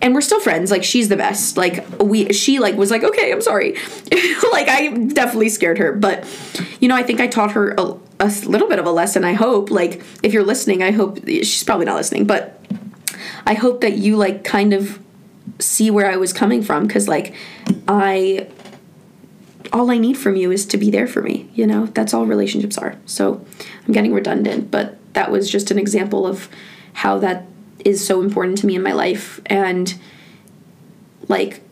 [0.00, 0.70] And we're still friends.
[0.70, 1.56] Like she's the best.
[1.56, 3.72] Like we she like was like, "Okay, I'm sorry."
[4.52, 6.26] like I definitely scared her, but
[6.80, 9.24] you know, I think I taught her a, a little bit of a lesson.
[9.24, 12.60] I hope like if you're listening, I hope she's probably not listening, but
[13.46, 14.98] I hope that you like kind of
[15.60, 17.34] see where I was coming from cuz like
[17.88, 18.48] I
[19.72, 21.48] all I need from you is to be there for me.
[21.54, 22.96] You know, that's all relationships are.
[23.06, 23.44] So
[23.86, 26.48] I'm getting redundant, but that was just an example of
[26.92, 27.46] how that
[27.84, 29.40] is so important to me in my life.
[29.46, 29.94] And
[31.28, 31.62] like,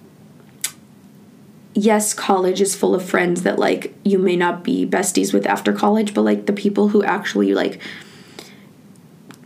[1.74, 5.72] yes, college is full of friends that like you may not be besties with after
[5.72, 7.80] college, but like the people who actually like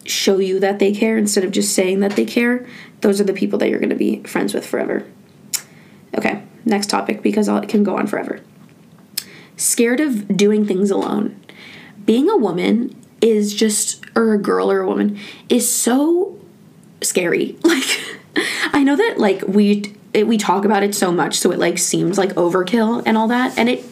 [0.04, 2.66] show you that they care instead of just saying that they care,
[3.00, 5.04] those are the people that you're going to be friends with forever.
[6.68, 8.40] Next topic because it can go on forever.
[9.56, 11.40] Scared of doing things alone.
[12.04, 16.38] Being a woman is just, or a girl or a woman, is so
[17.00, 17.56] scary.
[17.64, 18.00] Like,
[18.72, 21.78] I know that like we it, we talk about it so much, so it like
[21.78, 23.84] seems like overkill and all that, and it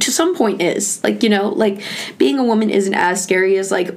[0.00, 1.80] to some point is like you know like
[2.18, 3.96] being a woman isn't as scary as like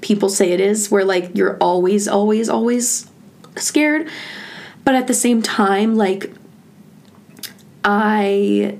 [0.00, 3.08] people say it is, where like you're always always always
[3.56, 4.08] scared,
[4.84, 6.32] but at the same time like
[7.84, 8.78] I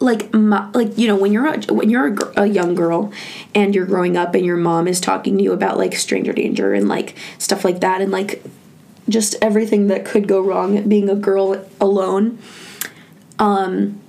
[0.00, 3.12] like my, like you know when you're a, when you're a, a, young girl
[3.54, 6.74] and you're growing up and your mom is talking to you about like stranger danger
[6.74, 8.42] and like stuff like that and like
[9.08, 12.38] just everything that could go wrong being a girl alone
[13.38, 14.00] um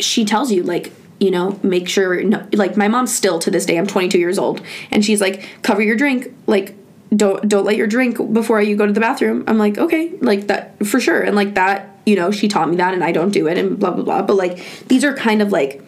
[0.00, 3.66] she tells you like you know make sure no, like my mom still to this
[3.66, 6.76] day I'm 22 years old and she's like cover your drink like
[7.14, 9.44] don't don't let your drink before you go to the bathroom.
[9.46, 11.22] I'm like okay like that for sure.
[11.22, 13.78] And like that you know, she taught me that and I don't do it and
[13.78, 14.22] blah, blah, blah.
[14.22, 15.82] But like, these are kind of like,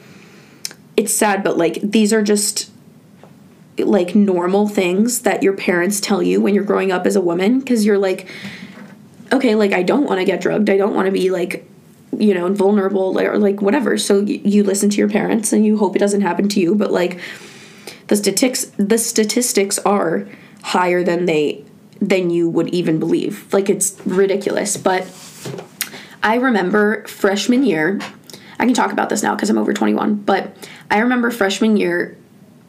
[0.96, 2.70] it's sad, but like, these are just
[3.78, 7.60] like normal things that your parents tell you when you're growing up as a woman
[7.60, 8.26] because you're like,
[9.32, 10.68] okay, like, I don't want to get drugged.
[10.68, 11.64] I don't want to be like,
[12.16, 13.96] you know, vulnerable or like whatever.
[13.96, 16.74] So y- you listen to your parents and you hope it doesn't happen to you.
[16.74, 17.20] But like,
[18.08, 20.26] the statistics, the statistics are
[20.62, 21.64] higher than they
[22.00, 23.52] than you would even believe.
[23.52, 25.02] Like it's ridiculous, but
[26.22, 28.00] I remember freshman year,
[28.58, 32.16] I can talk about this now because I'm over 21, but I remember freshman year,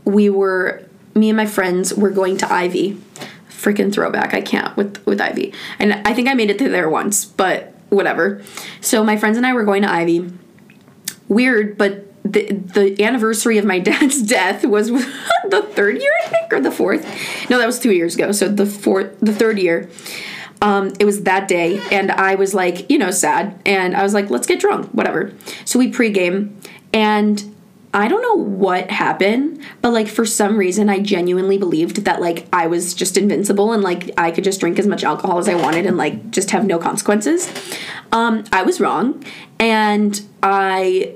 [0.05, 3.01] we were, me and my friends were going to Ivy.
[3.49, 4.33] Freaking throwback.
[4.33, 5.53] I can't with, with Ivy.
[5.79, 8.41] And I think I made it to there once, but whatever.
[8.79, 10.31] So my friends and I were going to Ivy.
[11.27, 14.89] Weird, but the the anniversary of my dad's death was
[15.49, 17.03] the third year, I think, or the fourth.
[17.49, 18.31] No, that was two years ago.
[18.31, 19.89] So the fourth, the third year
[20.61, 24.13] Um, it was that day, and I was like, you know, sad, and I was
[24.13, 25.33] like, let's get drunk, whatever.
[25.65, 26.53] So we pregame,
[26.93, 27.55] and
[27.93, 32.47] I don't know what happened, but like for some reason, I genuinely believed that like
[32.53, 35.55] I was just invincible and like I could just drink as much alcohol as I
[35.55, 37.51] wanted and like just have no consequences.
[38.11, 39.23] Um, I was wrong,
[39.59, 41.15] and I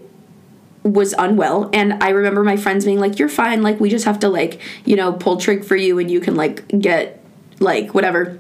[0.84, 4.20] was unwell and i remember my friends being like you're fine like we just have
[4.20, 7.24] to like you know pull trig for you and you can like get
[7.60, 8.38] like whatever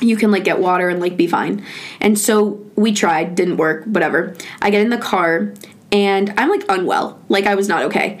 [0.00, 1.64] you can like get water and like be fine.
[2.00, 4.34] And so we tried didn't work whatever.
[4.62, 5.54] I get in the car
[5.92, 7.20] and i'm like unwell.
[7.28, 8.18] Like i was not okay.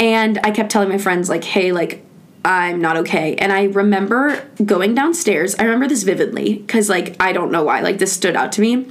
[0.00, 2.04] And i kept telling my friends like hey like
[2.44, 3.34] i'm not okay.
[3.36, 5.54] And i remember going downstairs.
[5.58, 7.80] I remember this vividly because like i don't know why.
[7.80, 8.86] Like this stood out to me.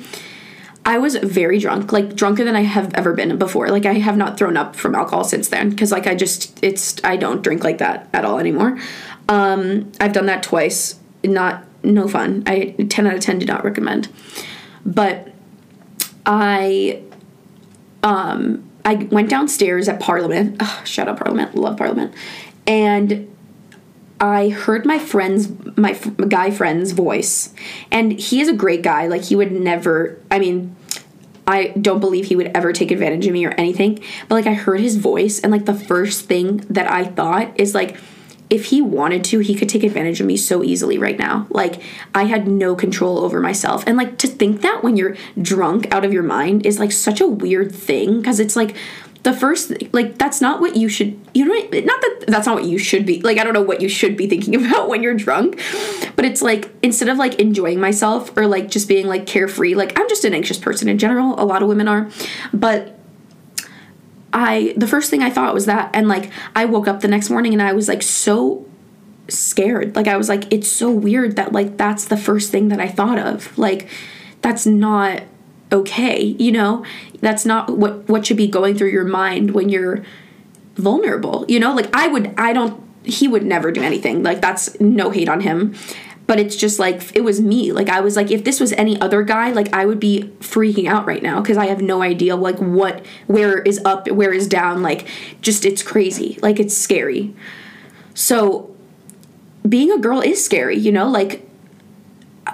[0.87, 3.67] I was very drunk, like drunker than I have ever been before.
[3.67, 6.95] Like I have not thrown up from alcohol since then because like I just it's
[7.03, 8.79] I don't drink like that at all anymore.
[9.27, 10.97] Um, I've done that twice.
[11.25, 12.43] Not no fun.
[12.45, 14.09] I 10 out of 10 do not recommend.
[14.85, 15.31] But
[16.25, 17.01] I
[18.03, 20.57] um I went downstairs at Parliament.
[20.59, 21.55] Oh, shout out Parliament.
[21.55, 22.13] Love Parliament.
[22.65, 23.33] And
[24.19, 27.53] I heard my friend's my f- guy friend's voice,
[27.91, 29.07] and he is a great guy.
[29.07, 30.19] Like he would never.
[30.31, 30.75] I mean,
[31.45, 33.99] I don't believe he would ever take advantage of me or anything.
[34.27, 37.75] But like I heard his voice and like the first thing that I thought is
[37.75, 37.97] like
[38.49, 41.47] if he wanted to, he could take advantage of me so easily right now.
[41.49, 41.81] Like
[42.15, 43.83] I had no control over myself.
[43.85, 47.19] And like to think that when you're drunk out of your mind is like such
[47.19, 48.75] a weird thing because it's like
[49.23, 52.63] the first like that's not what you should you know not that that's not what
[52.63, 55.15] you should be like i don't know what you should be thinking about when you're
[55.15, 55.61] drunk
[56.15, 59.99] but it's like instead of like enjoying myself or like just being like carefree like
[59.99, 62.09] i'm just an anxious person in general a lot of women are
[62.53, 62.96] but
[64.33, 67.29] i the first thing i thought was that and like i woke up the next
[67.29, 68.67] morning and i was like so
[69.29, 69.95] scared.
[69.95, 72.87] Like i was like it's so weird that like that's the first thing that i
[72.87, 73.57] thought of.
[73.57, 73.87] Like
[74.41, 75.23] that's not
[75.71, 76.85] okay you know?
[77.19, 80.03] That's not what what should be going through your mind when you're
[80.75, 81.73] vulnerable you know?
[81.73, 84.23] Like i would i don't he would never do anything.
[84.23, 85.75] Like that's no hate on him
[86.27, 87.71] but it's just like it was me.
[87.71, 90.87] Like i was like if this was any other guy like i would be freaking
[90.87, 94.47] out right now because i have no idea like what where is up where is
[94.47, 95.07] down like
[95.41, 96.37] just it's crazy.
[96.41, 97.33] Like it's scary.
[98.13, 98.75] So
[99.67, 101.07] being a girl is scary you know?
[101.07, 101.47] Like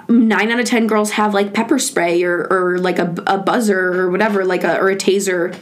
[0.08, 4.00] nine out of ten girls have like pepper spray or, or like a, a buzzer
[4.00, 5.56] or whatever like a or a taser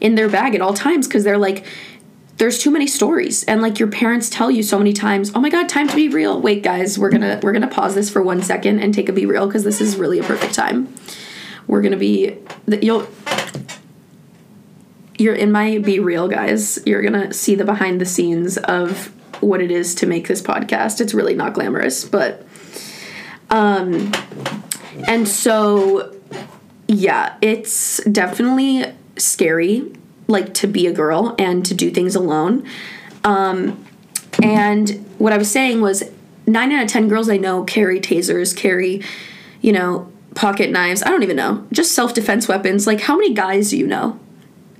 [0.00, 1.64] in their bag at all times because they're like
[2.38, 5.48] there's too many stories and like your parents tell you so many times oh my
[5.48, 6.40] god time to BeReal.
[6.40, 9.46] Wait guys we're gonna we're gonna pause this for one second and take a BeReal
[9.46, 10.92] because this is really a perfect time.
[11.66, 13.06] We're gonna be you'll
[15.18, 16.78] you're in my BeReal guys.
[16.84, 21.00] You're gonna see the behind the scenes of what it is to make this podcast.
[21.00, 22.46] It's really not glamorous but
[23.52, 24.10] um,
[25.06, 26.16] and so,
[26.88, 28.86] yeah, it's definitely
[29.18, 29.92] scary,
[30.28, 32.66] like to be a girl and to do things alone.
[33.24, 33.84] Um,
[34.42, 36.02] and what I was saying was,
[36.46, 39.02] nine out of ten girls I know carry tasers, carry,
[39.60, 41.02] you know, pocket knives.
[41.02, 42.86] I don't even know, just self defense weapons.
[42.86, 44.18] Like, how many guys do you know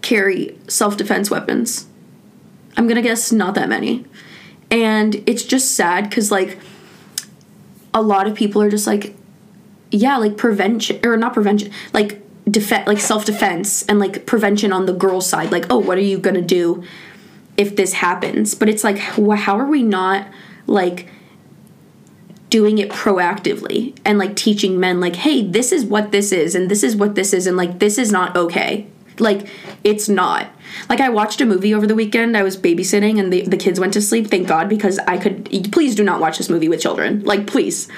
[0.00, 1.86] carry self defense weapons?
[2.76, 4.04] I'm gonna guess not that many.
[4.70, 6.58] And it's just sad because, like,
[7.92, 9.14] a lot of people are just like,
[9.90, 14.86] yeah, like prevention or not prevention, like defense, like self defense and like prevention on
[14.86, 15.52] the girl side.
[15.52, 16.82] Like, oh, what are you gonna do
[17.56, 18.54] if this happens?
[18.54, 20.26] But it's like, how are we not
[20.66, 21.08] like
[22.50, 26.70] doing it proactively and like teaching men like, hey, this is what this is and
[26.70, 28.86] this is what this is and like this is not okay.
[29.18, 29.46] Like,
[29.84, 30.48] it's not.
[30.88, 32.36] Like I watched a movie over the weekend.
[32.36, 34.28] I was babysitting and the, the kids went to sleep.
[34.28, 37.22] Thank God because I could please do not watch this movie with children.
[37.24, 37.88] Like please.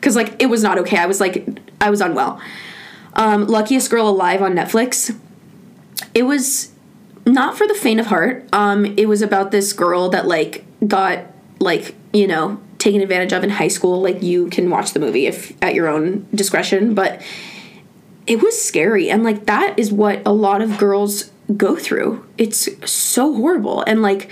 [0.00, 0.98] Cuz like it was not okay.
[0.98, 1.46] I was like
[1.80, 2.40] I was unwell.
[3.18, 5.14] Um Luckiest Girl Alive on Netflix.
[6.14, 6.72] It was
[7.26, 8.48] not for the faint of heart.
[8.52, 11.26] Um it was about this girl that like got
[11.58, 14.00] like, you know, taken advantage of in high school.
[14.00, 17.20] Like you can watch the movie if at your own discretion, but
[18.26, 22.26] it was scary and like that is what a lot of girls go through.
[22.36, 23.82] It's so horrible.
[23.86, 24.30] And like,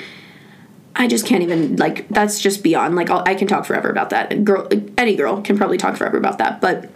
[0.95, 4.11] I just can't even like that's just beyond like I'll, i can talk forever about
[4.11, 4.45] that.
[4.45, 6.91] Girl, any girl can probably talk forever about that, but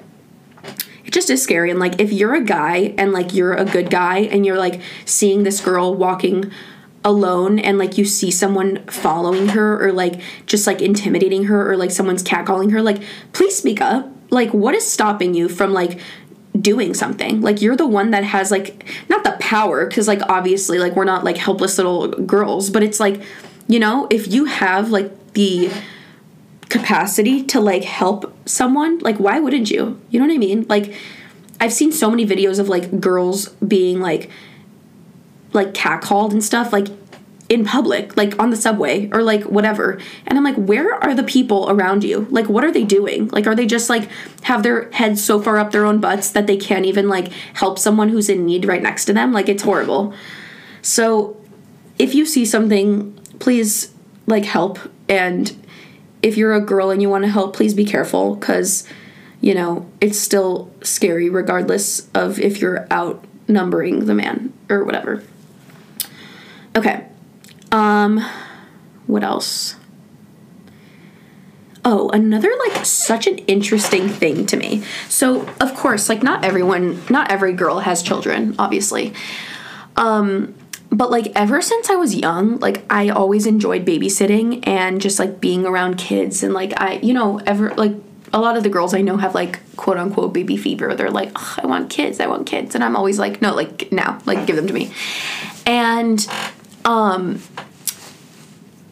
[1.10, 1.70] just is scary.
[1.70, 4.80] And like, if you're a guy and like you're a good guy and you're like
[5.04, 6.50] seeing this girl walking
[7.04, 11.76] alone and like you see someone following her or like just like intimidating her or
[11.76, 14.08] like someone's catcalling her, like please speak up.
[14.30, 15.98] Like, what is stopping you from like
[16.58, 20.80] doing something like you're the one that has like not the power because like obviously
[20.80, 23.22] like we're not like helpless little girls but it's like
[23.68, 25.70] you know if you have like the
[26.70, 30.00] capacity to like help someone, like why wouldn't you?
[30.10, 30.66] You know what I mean?
[30.68, 30.94] Like
[31.60, 34.30] I've seen so many videos of like girls being like
[35.52, 36.86] like catcalled and stuff like
[37.50, 39.98] in public, like on the subway or like whatever.
[40.26, 42.28] And I'm like, where are the people around you?
[42.30, 43.26] Like, what are they doing?
[43.28, 44.08] Like, are they just like
[44.42, 47.80] have their heads so far up their own butts that they can't even like help
[47.80, 49.32] someone who's in need right next to them?
[49.32, 50.14] Like, it's horrible.
[50.80, 51.36] So,
[51.98, 53.92] if you see something, please
[54.28, 54.78] like help.
[55.08, 55.50] And
[56.22, 58.86] if you're a girl and you want to help, please be careful because,
[59.40, 65.22] you know, it's still scary regardless of if you're outnumbering the man or whatever.
[66.76, 67.06] Okay.
[67.72, 68.24] Um,
[69.06, 69.76] what else?
[71.84, 74.84] Oh, another like such an interesting thing to me.
[75.08, 79.14] So, of course, like not everyone, not every girl has children, obviously.
[79.96, 80.54] Um,
[80.90, 85.40] but like ever since I was young, like I always enjoyed babysitting and just like
[85.40, 87.92] being around kids and like I, you know, ever like
[88.32, 90.94] a lot of the girls I know have like quote unquote baby fever.
[90.94, 92.74] They're like, I want kids, I want kids.
[92.74, 94.92] And I'm always like, no, like now, like give them to me.
[95.64, 96.26] And
[96.84, 97.40] um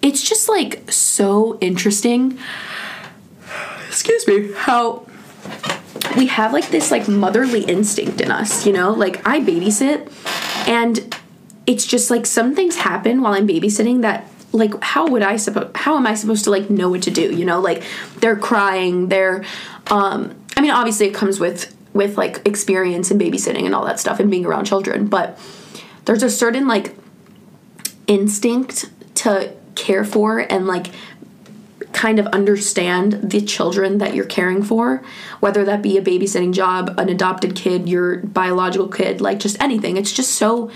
[0.00, 2.38] it's just like so interesting.
[3.88, 5.04] Excuse me, how
[6.16, 8.92] we have like this like motherly instinct in us, you know?
[8.92, 10.12] Like I babysit
[10.68, 11.16] and
[11.68, 15.70] it's just like some things happen while I'm babysitting that like how would I suppose
[15.74, 17.60] how am I supposed to like know what to do, you know?
[17.60, 17.84] Like
[18.16, 19.44] they're crying, they're
[19.88, 24.00] um I mean obviously it comes with with like experience in babysitting and all that
[24.00, 25.38] stuff and being around children, but
[26.06, 26.96] there's a certain like
[28.06, 30.86] instinct to care for and like
[31.92, 35.02] kind of understand the children that you're caring for,
[35.40, 39.98] whether that be a babysitting job, an adopted kid, your biological kid, like just anything.
[39.98, 40.70] It's just so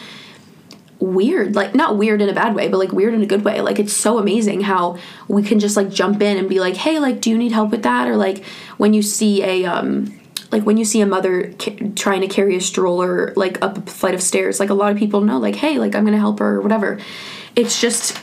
[1.03, 1.55] weird.
[1.55, 3.61] Like not weird in a bad way, but like weird in a good way.
[3.61, 6.99] Like it's so amazing how we can just like jump in and be like, "Hey,
[6.99, 8.45] like do you need help with that?" or like
[8.77, 10.19] when you see a um
[10.51, 13.81] like when you see a mother ca- trying to carry a stroller like up a
[13.83, 16.39] flight of stairs, like a lot of people know like, "Hey, like I'm to help
[16.39, 16.99] her" or whatever.
[17.57, 18.21] It's just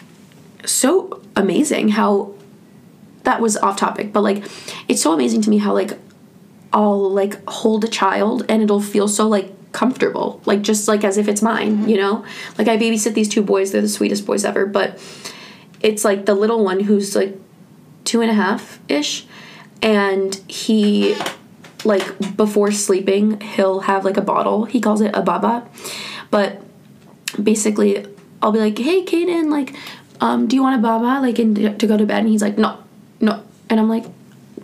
[0.66, 2.34] so amazing how
[3.24, 4.44] that was off topic, but like
[4.88, 5.98] it's so amazing to me how like
[6.72, 11.18] I'll like hold a child and it'll feel so like comfortable, like just like as
[11.18, 12.26] if it's mine, you know?
[12.58, 15.00] Like I babysit these two boys, they're the sweetest boys ever, but
[15.82, 17.38] it's like the little one who's like
[18.04, 19.26] two and a half ish,
[19.82, 21.16] and he
[21.86, 24.66] like before sleeping he'll have like a bottle.
[24.66, 25.68] He calls it a baba,
[26.32, 26.62] but
[27.42, 28.06] basically
[28.42, 29.76] I'll be like, hey, Kaden, like,
[30.22, 32.20] um, do you want a baba like in to go to bed?
[32.20, 32.84] And he's like, no,
[33.22, 34.06] no, and I'm like,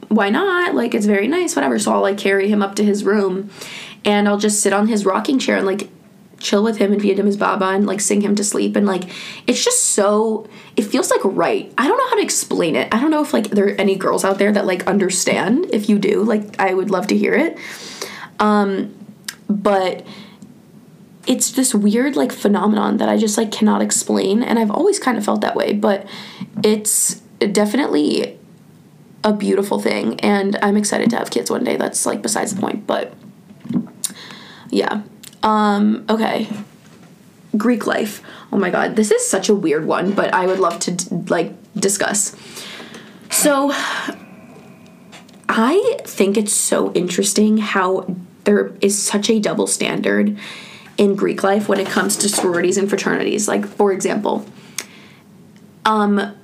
[0.09, 0.75] why not?
[0.75, 1.79] Like it's very nice, whatever.
[1.79, 3.49] So I'll like carry him up to his room
[4.05, 5.89] and I'll just sit on his rocking chair and like
[6.39, 8.85] chill with him and feed him his baba and like sing him to sleep and
[8.85, 9.09] like
[9.47, 11.73] it's just so it feels like right.
[11.77, 12.93] I don't know how to explain it.
[12.93, 15.67] I don't know if like there are any girls out there that like understand.
[15.73, 17.57] If you do, like I would love to hear it.
[18.39, 18.93] Um
[19.49, 20.05] but
[21.27, 25.17] it's this weird like phenomenon that I just like cannot explain and I've always kind
[25.17, 26.05] of felt that way, but
[26.63, 27.15] it's
[27.51, 28.37] definitely
[29.23, 31.77] a beautiful thing and I'm excited to have kids one day.
[31.77, 33.13] That's like besides the point, but
[34.75, 35.01] yeah.
[35.41, 36.47] Um okay.
[37.57, 38.21] Greek life.
[38.51, 41.53] Oh my god, this is such a weird one, but I would love to like
[41.73, 42.35] discuss.
[43.29, 43.71] So
[45.47, 50.37] I think it's so interesting how there is such a double standard
[50.97, 53.47] in Greek life when it comes to sororities and fraternities.
[53.47, 54.45] Like for example,
[55.85, 56.35] um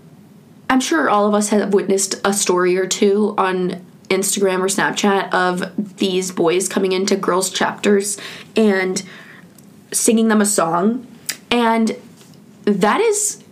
[0.70, 5.34] I'm sure all of us have witnessed a story or two on Instagram or Snapchat
[5.34, 8.18] of these boys coming into girls' chapters
[8.56, 9.02] and
[9.92, 11.08] singing them a song.
[11.50, 11.98] And
[12.66, 13.44] that is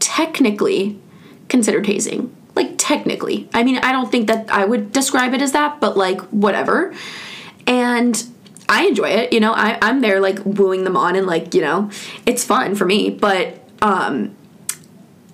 [0.00, 0.98] technically
[1.48, 2.34] considered hazing.
[2.54, 3.48] Like, technically.
[3.52, 6.94] I mean, I don't think that I would describe it as that, but like, whatever.
[7.66, 8.26] And
[8.68, 11.60] I enjoy it, you know, I, I'm there like wooing them on and like, you
[11.60, 11.90] know,
[12.24, 13.10] it's fun for me.
[13.10, 14.34] But um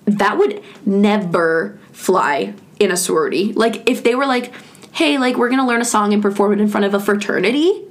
[0.05, 3.53] that would never fly in a sorority.
[3.53, 4.53] Like if they were like,
[4.93, 7.85] "Hey, like we're to learn a song and perform it in front of a fraternity,"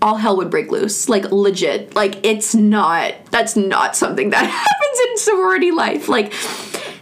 [0.00, 1.08] all hell would break loose.
[1.08, 1.94] Like legit.
[1.94, 6.08] Like it's not that's not something that happens in sorority life.
[6.08, 6.32] Like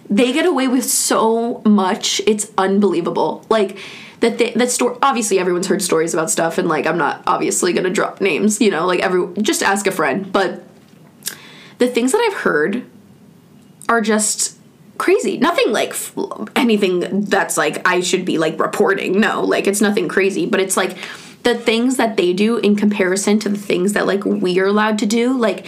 [0.09, 2.20] they get away with so much.
[2.26, 3.44] It's unbelievable.
[3.48, 3.78] Like
[4.20, 7.72] that they, that story obviously everyone's heard stories about stuff and like I'm not obviously
[7.72, 10.64] going to drop names, you know, like every just ask a friend, but
[11.78, 12.86] the things that I've heard
[13.88, 14.53] are just
[14.99, 15.38] crazy.
[15.38, 16.16] Nothing like f-
[16.57, 19.20] anything that's like I should be like reporting.
[19.20, 20.97] No, like it's nothing crazy, but it's like
[21.42, 24.99] the things that they do in comparison to the things that like we are allowed
[25.01, 25.36] to do.
[25.36, 25.66] Like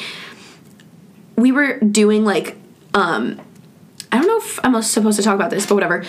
[1.36, 2.56] we were doing like
[2.94, 3.40] um
[4.12, 6.04] I don't know if I'm supposed to talk about this, but whatever.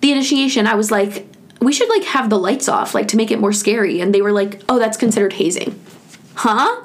[0.00, 1.26] the initiation, I was like,
[1.60, 4.00] we should like have the lights off, like to make it more scary.
[4.00, 5.78] And they were like, oh, that's considered hazing.
[6.34, 6.84] Huh?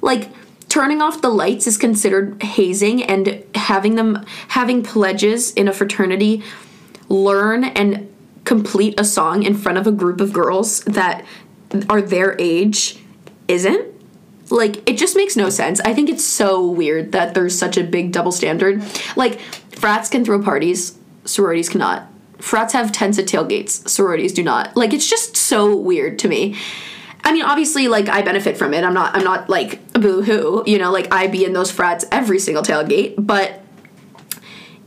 [0.00, 0.30] Like
[0.76, 6.42] turning off the lights is considered hazing and having them having pledges in a fraternity
[7.08, 8.14] learn and
[8.44, 11.24] complete a song in front of a group of girls that
[11.88, 13.02] are their age
[13.48, 13.90] isn't?
[14.50, 15.80] Like it just makes no sense.
[15.80, 18.82] I think it's so weird that there's such a big double standard.
[19.16, 22.06] Like frats can throw parties sororities cannot.
[22.36, 24.76] Frats have tents at tailgates sororities do not.
[24.76, 26.54] Like it's just so weird to me
[27.26, 28.84] I mean, obviously, like I benefit from it.
[28.84, 29.16] I'm not.
[29.16, 30.62] I'm not like boo hoo.
[30.64, 33.14] You know, like I be in those frats every single tailgate.
[33.18, 33.60] But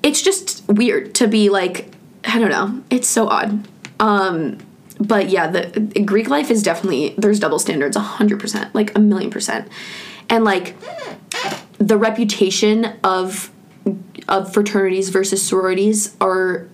[0.01, 1.91] it's just weird to be like.
[2.23, 2.81] I don't know.
[2.89, 3.67] It's so odd.
[3.99, 4.57] Um,
[4.99, 9.29] but yeah, the Greek life is definitely there's double standards, hundred percent, like a million
[9.31, 9.67] percent,
[10.29, 10.75] and like
[11.77, 13.51] the reputation of
[14.29, 16.67] of fraternities versus sororities are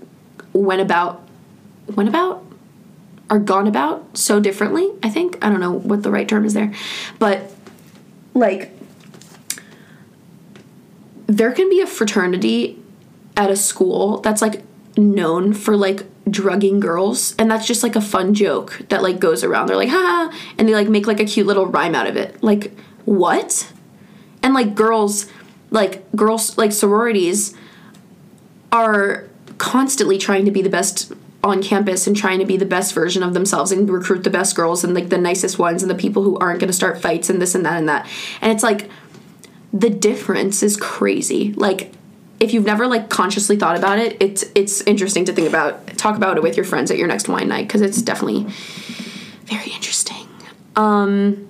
[0.54, 1.28] went about
[1.96, 2.45] went about
[3.30, 5.44] are gone about so differently, I think.
[5.44, 6.74] I don't know what the right term is there.
[7.20, 7.52] But
[8.34, 8.72] like
[11.28, 12.80] there can be a fraternity
[13.36, 14.64] at a school that's like
[14.98, 19.44] known for like drugging girls and that's just like a fun joke that like goes
[19.44, 19.68] around.
[19.68, 22.42] They're like, ha and they like make like a cute little rhyme out of it.
[22.44, 23.72] Like, what?
[24.44, 25.28] And like girls
[25.72, 27.56] like girls like sororities
[28.72, 31.12] are constantly trying to be the best
[31.46, 34.56] on campus and trying to be the best version of themselves and recruit the best
[34.56, 37.30] girls and like the nicest ones and the people who aren't going to start fights
[37.30, 38.10] and this and that and that.
[38.42, 38.90] And it's like
[39.72, 41.54] the difference is crazy.
[41.54, 41.94] Like
[42.40, 45.88] if you've never like consciously thought about it, it's it's interesting to think about.
[45.98, 48.46] Talk about it with your friends at your next wine night because it's definitely
[49.46, 50.28] very interesting.
[50.76, 51.48] Um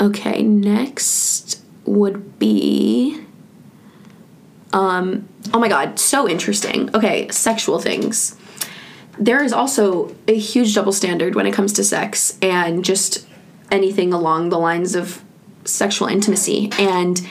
[0.00, 3.24] okay, next would be
[4.74, 6.94] um, oh my god, so interesting.
[6.94, 8.36] Okay, sexual things.
[9.18, 13.26] There is also a huge double standard when it comes to sex and just
[13.70, 15.22] anything along the lines of
[15.64, 16.70] sexual intimacy.
[16.78, 17.26] And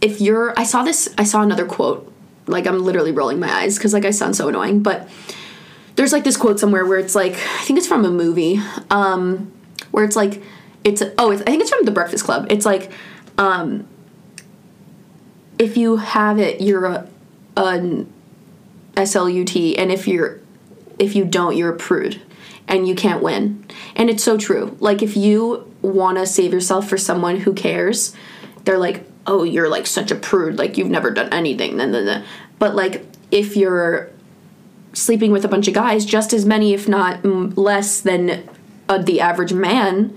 [0.00, 2.10] if you're, I saw this, I saw another quote.
[2.46, 4.82] Like, I'm literally rolling my eyes because, like, I sound so annoying.
[4.82, 5.06] But
[5.96, 9.52] there's like this quote somewhere where it's like, I think it's from a movie, um,
[9.90, 10.42] where it's like,
[10.84, 12.46] it's, oh, it's, I think it's from The Breakfast Club.
[12.48, 12.90] It's like,
[13.36, 13.86] um,
[15.58, 17.08] if you have it, you're a,
[17.56, 18.12] an
[18.96, 20.40] SLUT, and if you're
[20.98, 22.20] if you don't, you're a prude,
[22.66, 23.64] and you can't win.
[23.94, 24.76] And it's so true.
[24.80, 28.14] Like if you want to save yourself for someone who cares,
[28.64, 31.76] they're like, oh, you're like such a prude, like you've never done anything.
[31.76, 32.24] Then, then,
[32.58, 34.10] but like if you're
[34.92, 38.48] sleeping with a bunch of guys, just as many, if not less than
[38.88, 40.16] uh, the average man,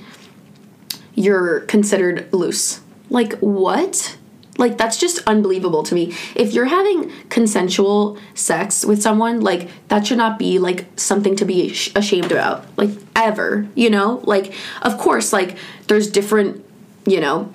[1.14, 2.82] you're considered loose.
[3.10, 4.18] Like what?
[4.62, 6.14] Like that's just unbelievable to me.
[6.36, 11.45] If you're having consensual sex with someone, like that should not be like something to
[11.45, 12.66] be ashamed about.
[12.78, 14.22] Like ever, you know?
[14.24, 14.53] Like
[14.84, 15.57] of course like
[15.88, 16.64] there's different,
[17.07, 17.51] you know,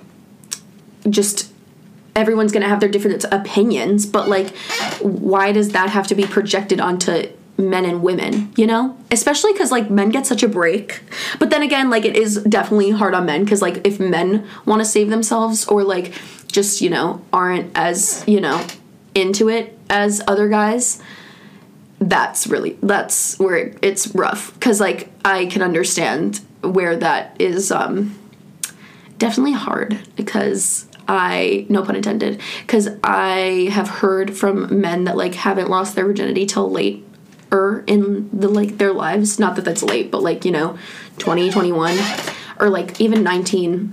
[1.09, 1.53] just
[2.17, 4.57] everyone's going to have their different opinions, but like
[5.01, 8.97] why does that have to be projected onto men and women, you know?
[9.11, 11.01] Especially because, like, men get such a break.
[11.39, 14.81] But then again, like, it is definitely hard on men because, like, if men want
[14.81, 16.13] to save themselves or, like,
[16.51, 18.65] just, you know, aren't as, you know,
[19.15, 21.03] into it as other guys,
[21.99, 24.53] that's really, that's where it's rough.
[24.55, 28.19] Because, like, I can understand where that is, um,
[29.19, 35.35] definitely hard because I no pun intended because I have heard from men that like
[35.35, 37.06] haven't lost their virginity till late
[37.87, 39.39] in the like their lives.
[39.39, 40.79] Not that that's late but like you know
[41.19, 41.99] 20 21
[42.59, 43.93] or like even 19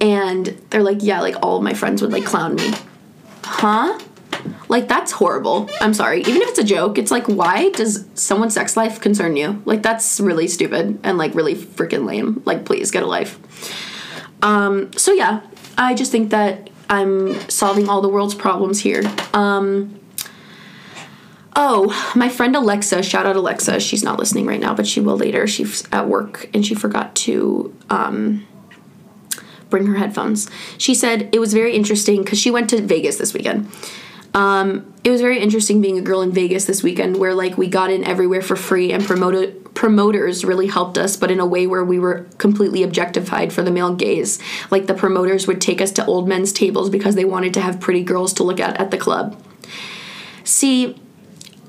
[0.00, 2.72] and they're like yeah like all my friends would like clown me.
[3.44, 3.98] Huh?
[4.68, 5.68] Like that's horrible.
[5.80, 6.20] I'm sorry.
[6.20, 9.62] Even if it's a joke it's like why does someone's sex life concern you?
[9.64, 12.42] Like that's really stupid and like really freaking lame.
[12.44, 13.38] Like please get a life.
[14.42, 15.40] Um so yeah.
[15.78, 19.02] I just think that i'm solving all the world's problems here.
[19.34, 19.98] Um
[21.58, 23.80] Oh, my friend Alexa, shout out Alexa.
[23.80, 25.46] She's not listening right now, but she will later.
[25.46, 28.46] She's at work and she forgot to um,
[29.70, 30.50] bring her headphones.
[30.76, 33.70] She said it was very interesting because she went to Vegas this weekend.
[34.34, 37.68] Um, it was very interesting being a girl in Vegas this weekend where like we
[37.68, 41.66] got in everywhere for free and promoted promoters really helped us but in a way
[41.66, 44.38] where we were completely objectified for the male gaze
[44.70, 47.78] like the promoters would take us to old men's tables because they wanted to have
[47.78, 49.38] pretty girls to look at at the club
[50.44, 50.98] see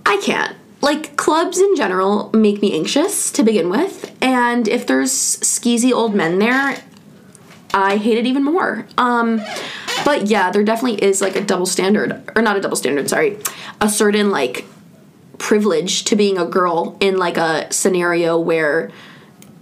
[0.08, 0.56] I can't.
[0.80, 6.16] Like, clubs in general make me anxious to begin with, and if there's skeezy old
[6.16, 6.82] men there,
[7.74, 8.88] I hate it even more.
[8.98, 9.42] Um,
[10.06, 13.38] but yeah, there definitely is like a double standard, or not a double standard, sorry,
[13.82, 14.66] a certain like
[15.40, 18.90] privilege to being a girl in like a scenario where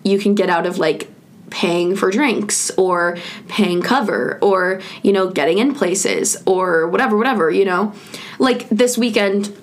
[0.03, 1.09] you can get out of like
[1.49, 3.17] paying for drinks or
[3.47, 7.93] paying cover or you know getting in places or whatever whatever you know
[8.39, 9.55] like this weekend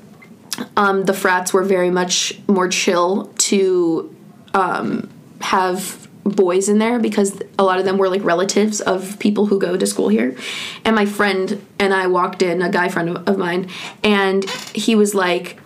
[0.76, 4.14] um, the frats were very much more chill to
[4.54, 5.08] um,
[5.40, 9.58] have boys in there because a lot of them were like relatives of people who
[9.58, 10.36] go to school here.
[10.84, 13.68] And my friend and I walked in, a guy friend of, of mine,
[14.04, 15.58] and he was like,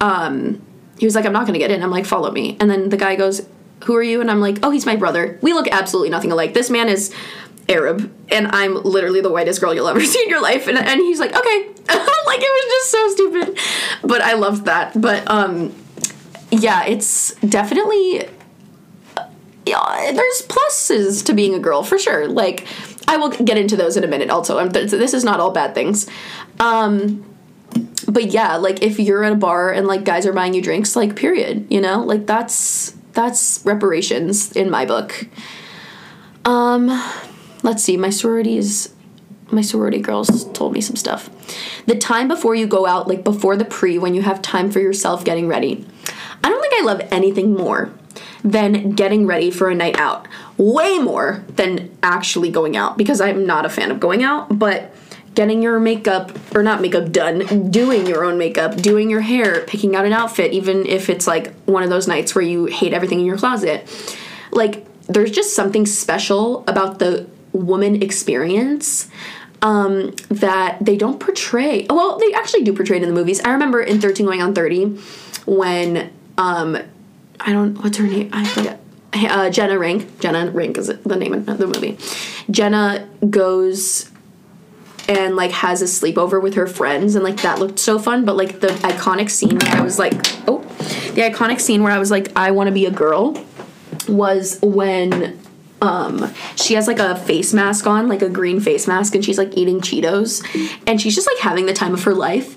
[0.00, 0.62] um,
[0.98, 1.82] he was like, I'm not gonna get in.
[1.82, 2.56] I'm like, follow me.
[2.60, 3.46] And then the guy goes,
[3.84, 4.20] Who are you?
[4.20, 5.38] And I'm like, Oh, he's my brother.
[5.42, 6.54] We look absolutely nothing alike.
[6.54, 7.14] This man is
[7.68, 10.66] Arab, and I'm literally the whitest girl you'll ever see in your life.
[10.66, 11.70] And, and he's like, Okay.
[12.26, 13.58] like it was just so stupid.
[14.02, 15.00] But I loved that.
[15.00, 15.74] But um
[16.50, 18.28] yeah, it's definitely
[19.66, 22.28] yeah, there's pluses to being a girl for sure.
[22.28, 22.66] Like,
[23.08, 24.30] I will get into those in a minute.
[24.30, 26.08] Also, this is not all bad things.
[26.60, 27.24] Um,
[28.08, 30.94] but yeah, like if you're at a bar and like guys are buying you drinks,
[30.96, 35.26] like period, you know, like that's that's reparations in my book.
[36.44, 36.86] Um,
[37.62, 38.94] let's see, my sororities,
[39.50, 41.30] my sorority girls told me some stuff.
[41.86, 44.80] The time before you go out, like before the pre, when you have time for
[44.80, 45.86] yourself getting ready.
[46.42, 47.92] I don't think I love anything more
[48.42, 50.26] than getting ready for a night out.
[50.56, 54.94] Way more than actually going out because I'm not a fan of going out, but
[55.34, 59.94] getting your makeup or not makeup done, doing your own makeup, doing your hair, picking
[59.94, 63.20] out an outfit, even if it's like one of those nights where you hate everything
[63.20, 63.86] in your closet.
[64.50, 69.08] Like, there's just something special about the woman experience
[69.66, 71.86] um, that they don't portray.
[71.90, 73.40] Well, they actually do portray it in the movies.
[73.40, 75.00] I remember in 13 Going on 30
[75.44, 76.78] when um,
[77.40, 78.30] I don't what's her name?
[78.32, 78.80] I forget.
[79.12, 80.20] Uh, Jenna Rink.
[80.20, 81.98] Jenna Rink is the name of the movie.
[82.48, 84.10] Jenna goes
[85.08, 88.36] and like has a sleepover with her friends and like that looked so fun but
[88.36, 90.14] like the iconic scene where i was like
[90.48, 90.58] oh
[91.14, 93.40] the iconic scene where i was like i want to be a girl
[94.08, 95.38] was when
[95.82, 99.36] um she has like a face mask on like a green face mask and she's
[99.36, 100.42] like eating cheetos
[100.86, 102.56] and she's just like having the time of her life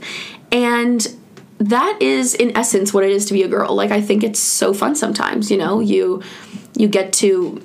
[0.51, 1.15] and
[1.59, 3.75] that is in essence what it is to be a girl.
[3.75, 6.23] Like I think it's so fun sometimes, you know, you
[6.75, 7.61] you get to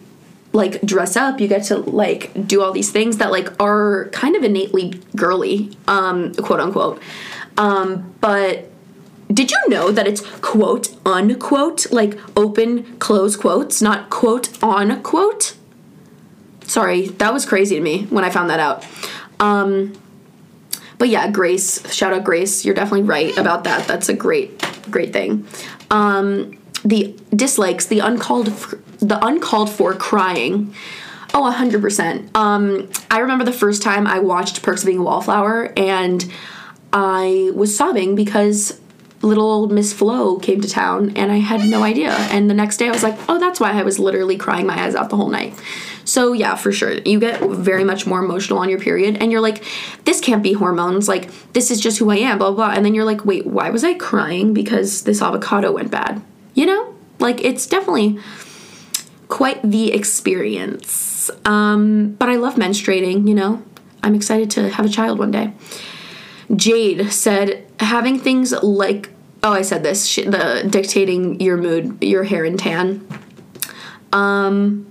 [0.52, 4.36] like dress up, you get to like do all these things that like are kind
[4.36, 7.00] of innately girly, um, quote unquote.
[7.56, 8.68] Um, but
[9.32, 15.56] did you know that it's quote unquote, like open close quotes, not quote on quote?
[16.62, 18.86] Sorry, that was crazy to me when I found that out.
[19.40, 19.92] Um,
[20.98, 22.64] but yeah, Grace, shout out Grace.
[22.64, 23.86] You're definitely right about that.
[23.86, 25.46] That's a great, great thing.
[25.90, 30.74] Um, the dislikes, the uncalled, for, the uncalled for crying.
[31.34, 35.72] oh 100% Um, I remember the first time I watched Perks of Being a Wallflower,
[35.76, 36.30] and
[36.92, 38.80] I was sobbing because
[39.24, 42.12] little Miss Flo came to town, and I had no idea.
[42.12, 44.84] And the next day, I was like, "Oh, that's why I was literally crying my
[44.84, 45.54] eyes out the whole night."
[46.04, 46.92] So, yeah, for sure.
[46.92, 49.64] You get very much more emotional on your period, and you're like,
[50.04, 51.08] this can't be hormones.
[51.08, 52.74] Like, this is just who I am, blah, blah, blah.
[52.74, 56.22] And then you're like, wait, why was I crying because this avocado went bad?
[56.54, 56.94] You know?
[57.18, 58.18] Like, it's definitely
[59.28, 61.30] quite the experience.
[61.46, 63.62] Um, but I love menstruating, you know?
[64.02, 65.52] I'm excited to have a child one day.
[66.54, 69.08] Jade said, having things like,
[69.44, 73.06] oh, I said this, the dictating your mood, your hair and tan.
[74.10, 74.90] Um,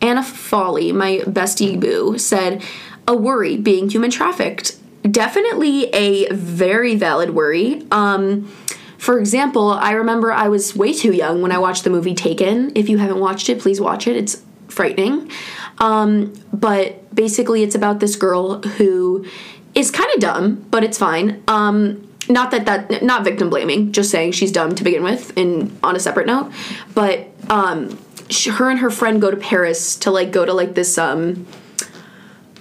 [0.00, 2.62] Anna Folly, my bestie boo, said,
[3.08, 4.76] a worry being human trafficked.
[5.02, 7.84] Definitely a very valid worry.
[7.90, 8.52] Um,
[8.98, 12.72] for example, I remember I was way too young when I watched the movie Taken.
[12.76, 14.16] If you haven't watched it, please watch it.
[14.16, 15.30] It's frightening.
[15.78, 19.26] Um, but basically, it's about this girl who
[19.74, 21.42] is kind of dumb, but it's fine.
[21.48, 25.36] Um, not that that not victim blaming, just saying she's dumb to begin with.
[25.36, 26.52] and on a separate note,
[26.94, 27.98] but um,
[28.28, 31.46] she, her and her friend go to Paris to like go to like this um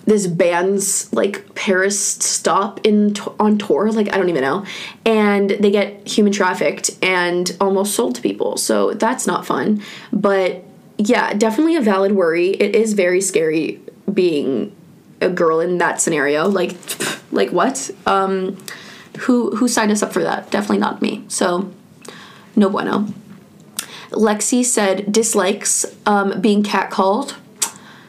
[0.05, 4.65] this band's like Paris stop in on tour like I don't even know.
[5.05, 8.57] And they get human trafficked and almost sold to people.
[8.57, 9.81] So that's not fun.
[10.13, 10.63] But
[10.97, 12.49] yeah definitely a valid worry.
[12.49, 13.81] It is very scary
[14.13, 14.75] being
[15.21, 16.47] a girl in that scenario.
[16.47, 16.75] Like
[17.31, 17.89] like what?
[18.05, 18.57] Um
[19.19, 21.71] who who signed us up for that definitely not me so
[22.55, 23.07] no bueno
[24.15, 27.35] Lexi said dislikes um, being catcalled.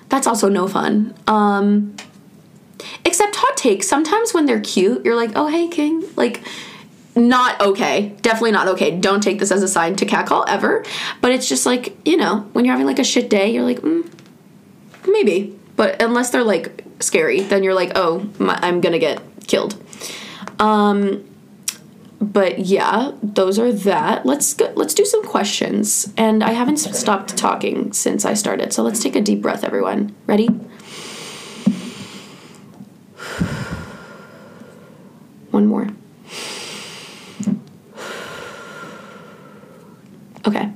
[0.09, 1.15] That's also no fun.
[1.27, 1.97] Um,
[3.05, 3.89] except hot takes.
[3.89, 6.05] Sometimes when they're cute, you're like, oh, hey, king.
[6.17, 6.43] Like,
[7.17, 8.15] not okay.
[8.23, 8.97] Definitely not okay.
[8.97, 10.85] Don't take this as a sign to catcall ever.
[11.21, 13.81] But it's just like, you know, when you're having like a shit day, you're like,
[13.81, 14.09] mm,
[15.09, 15.59] maybe.
[15.75, 19.83] But unless they're like scary, then you're like, oh, my, I'm gonna get killed.
[20.59, 21.25] Um,
[22.21, 24.25] but yeah, those are that.
[24.25, 26.13] Let's go, let's do some questions.
[26.17, 28.73] And I haven't stopped talking since I started.
[28.73, 30.15] So let's take a deep breath everyone.
[30.27, 30.49] Ready?
[35.51, 35.89] One more.
[40.47, 40.71] Okay.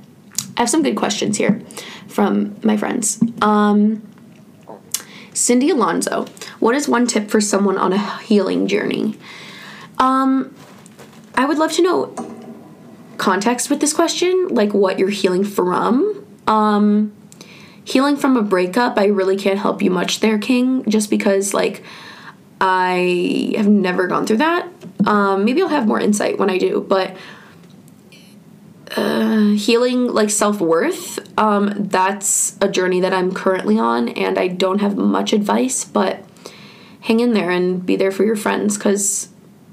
[0.57, 1.61] I have some good questions here
[2.07, 3.19] from my friends.
[3.41, 4.07] Um,
[5.33, 6.25] Cindy Alonso,
[6.59, 9.17] what is one tip for someone on a healing journey?
[10.01, 10.53] Um,
[11.35, 12.13] I would love to know
[13.17, 16.25] context with this question, like what you're healing from.
[16.47, 17.13] Um,
[17.85, 21.83] healing from a breakup, I really can't help you much there, King, just because, like,
[22.59, 24.67] I have never gone through that.
[25.05, 27.15] Um, maybe I'll have more insight when I do, but
[28.97, 34.47] uh, healing like self worth, um, that's a journey that I'm currently on, and I
[34.47, 36.23] don't have much advice, but
[37.01, 39.29] hang in there and be there for your friends because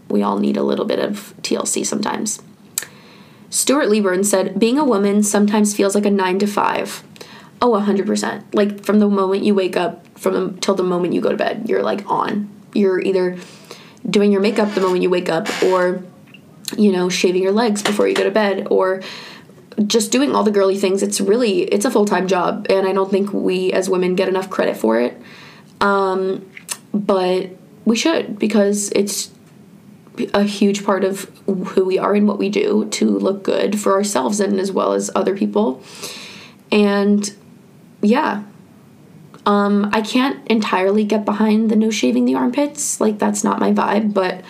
[0.08, 2.42] we all need a little bit of TLC sometimes.
[3.50, 7.02] Stuart Lieburn said, Being a woman sometimes feels like a nine to five.
[7.60, 8.54] Oh, 100%.
[8.54, 11.36] Like from the moment you wake up from the, till the moment you go to
[11.36, 12.50] bed, you're like on.
[12.72, 13.38] You're either
[14.08, 16.02] doing your makeup the moment you wake up or
[16.76, 19.02] you know, shaving your legs before you go to bed or
[19.86, 21.02] just doing all the girly things.
[21.02, 24.50] It's really it's a full-time job and I don't think we as women get enough
[24.50, 25.20] credit for it.
[25.80, 26.48] Um,
[26.92, 27.50] but
[27.84, 29.30] we should because it's
[30.34, 33.94] a huge part of who we are and what we do to look good for
[33.94, 35.82] ourselves and as well as other people.
[36.70, 37.34] And
[38.02, 38.44] yeah.
[39.46, 43.00] Um, I can't entirely get behind the no shaving the armpits.
[43.00, 44.44] Like that's not my vibe, but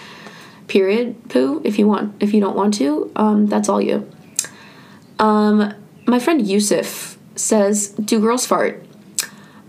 [0.69, 4.09] period poo if you want if you don't want to um, that's all you
[5.19, 5.75] um,
[6.07, 8.85] my friend yusuf says do girls fart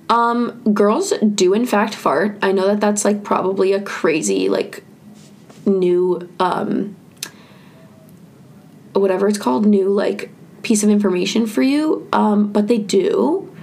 [0.10, 4.84] um, girls do in fact fart i know that that's like probably a crazy like
[5.78, 6.96] new um,
[8.94, 10.30] whatever it's called new like
[10.64, 13.54] piece of information for you um, but they do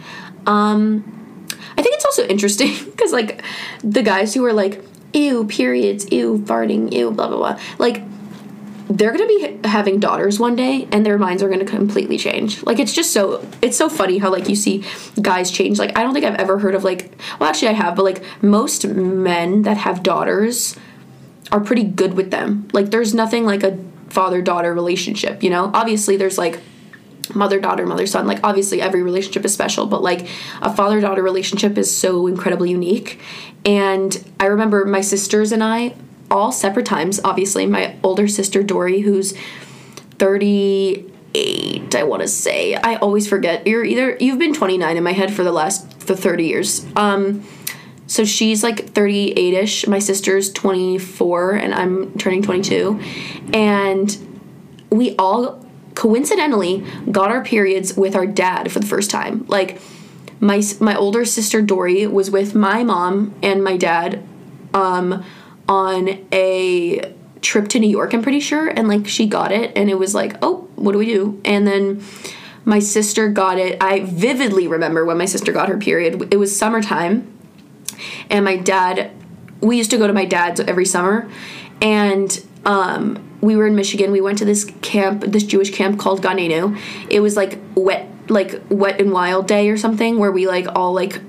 [0.47, 1.47] um,
[1.77, 3.43] i think it's also interesting because like
[3.83, 4.83] the guys who are like
[5.17, 7.61] ew, periods, ew, farting, ew, blah, blah, blah.
[7.79, 8.03] Like,
[8.89, 12.79] they're gonna be having daughters one day and their minds are gonna completely change like
[12.79, 14.85] it's just so it's so funny how like you see
[15.21, 17.97] guys change like i don't think i've ever heard of like well actually i have
[17.97, 20.77] but like most men that have daughters
[21.53, 22.69] are pretty good with them.
[22.73, 23.79] Like there's nothing like a
[24.09, 25.71] father daughter relationship you know?
[25.75, 26.61] Obviously there's like
[27.35, 30.29] mother daughter mother son like obviously every relationship is special but like
[30.63, 33.21] a father daughter relationship is so incredibly unique.
[33.65, 35.95] And i remember my sisters and i
[36.31, 37.67] all separate times obviously.
[37.67, 39.35] My older sister dory who's
[40.19, 42.75] 38 i want to say.
[42.75, 43.67] I always forget.
[43.67, 46.87] You're either you've been 29 in my head for the last for 30 years.
[46.97, 47.45] Um
[48.07, 53.01] so she's like 38ish my sister's 24 and i'm turning 22
[53.53, 54.19] and
[54.91, 59.45] we all coincidentally got our periods with our dad for the first time.
[59.49, 59.81] Like
[60.39, 64.23] my my older sister Dory was with my mom and my dad
[64.73, 65.25] um,
[65.69, 69.91] on a trip to New York, I'm pretty sure, and like she got it and
[69.91, 72.05] it was like, "Oh, what do we do?" And then
[72.65, 73.83] my sister got it.
[73.83, 76.33] I vividly remember when my sister got her period.
[76.33, 77.33] It was summertime.
[78.31, 79.13] And my dad
[79.61, 81.29] we used to go to my dad's every summer
[81.81, 84.13] and um, we were in Michigan.
[84.13, 86.79] We went to this camp, this Jewish camp called Ganenu.
[87.09, 90.93] It was like wet, like wet and wild day or something, where we like all
[90.93, 91.21] like,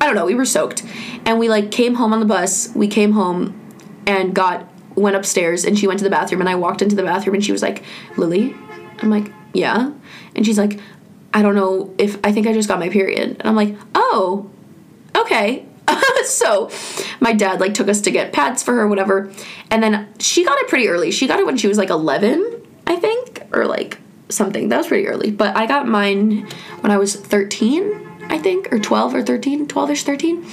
[0.00, 0.84] I don't know, we were soaked,
[1.24, 2.70] and we like came home on the bus.
[2.74, 3.60] We came home,
[4.06, 7.02] and got went upstairs, and she went to the bathroom, and I walked into the
[7.02, 7.82] bathroom, and she was like,
[8.16, 8.54] Lily,
[9.00, 9.92] I'm like, yeah,
[10.36, 10.78] and she's like,
[11.32, 14.50] I don't know if I think I just got my period, and I'm like, oh,
[15.16, 15.66] okay.
[16.24, 16.70] so
[17.20, 19.32] my dad like took us to get pads for her whatever.
[19.70, 21.10] And then she got it pretty early.
[21.10, 24.68] She got it when she was like 11 i think or like something.
[24.68, 25.30] That was pretty early.
[25.30, 26.46] But i got mine
[26.80, 30.44] when i was 13 i think or 12 or 13 12ish 13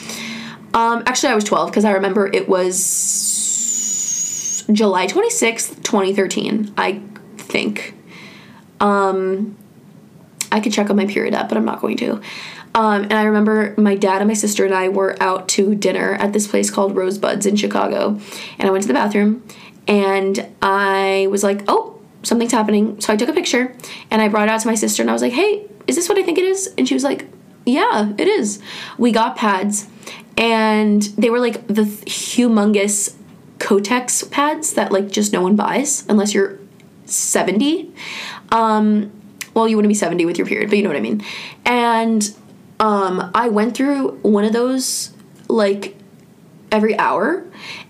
[0.74, 7.02] um actually i was 12 because i remember it was july 26th 2013 i
[7.38, 7.94] think.
[8.80, 9.58] Um
[10.52, 12.22] i could check on my period app but i'm not going to
[12.74, 16.14] um, and I remember my dad and my sister and I were out to dinner
[16.14, 18.20] at this place called Rosebuds in Chicago.
[18.58, 19.44] And I went to the bathroom
[19.88, 23.00] and I was like, oh, something's happening.
[23.02, 23.76] So I took a picture
[24.10, 26.08] and I brought it out to my sister and I was like, hey, is this
[26.08, 26.74] what I think it is?
[26.78, 27.28] And she was like,
[27.66, 28.62] yeah, it is.
[28.98, 29.88] We got pads
[30.38, 33.16] and they were like the humongous
[33.60, 36.58] Kotex pads that like just no one buys unless you're
[37.06, 37.94] 70.
[38.52, 39.12] Um,
[39.54, 41.24] well, you wouldn't be 70 with your period, but you know what I mean.
[41.66, 42.34] And
[42.82, 45.14] um, I went through one of those
[45.48, 45.96] like
[46.72, 47.46] every hour,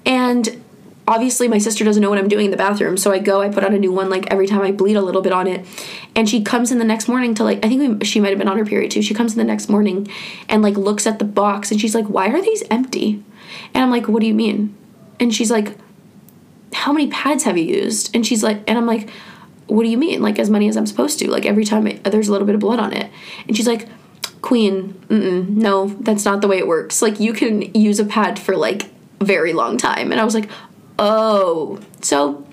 [0.05, 0.61] and
[1.07, 3.49] obviously my sister doesn't know what I'm doing in the bathroom, so I go, I
[3.49, 5.65] put on a new one like every time I bleed a little bit on it.
[6.13, 8.37] And she comes in the next morning to like I think we, she might have
[8.37, 9.01] been on her period too.
[9.01, 10.09] She comes in the next morning
[10.49, 13.23] and like looks at the box and she's like, "Why are these empty?"
[13.73, 14.75] And I'm like, "What do you mean?"
[15.21, 15.77] And she's like,
[16.73, 19.09] "How many pads have you used?" And she's like, and I'm like,
[19.67, 20.21] "What do you mean?
[20.21, 21.31] Like as many as I'm supposed to?
[21.31, 23.09] Like every time there's a little bit of blood on it."
[23.47, 23.87] And she's like,
[24.41, 27.01] "Queen, no, that's not the way it works.
[27.01, 28.89] Like you can use a pad for like
[29.19, 30.49] very long time." And I was like,
[30.99, 32.45] "Oh." So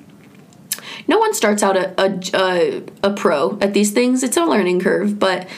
[1.06, 4.22] no one starts out a, a, a, a pro at these things.
[4.22, 5.48] It's a learning curve, but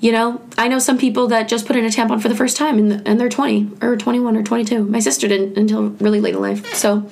[0.00, 2.56] you know, I know some people that just put in a tampon for the first
[2.56, 4.84] time and, and they're 20 or 21 or 22.
[4.84, 6.74] My sister didn't until really late in life.
[6.74, 7.08] So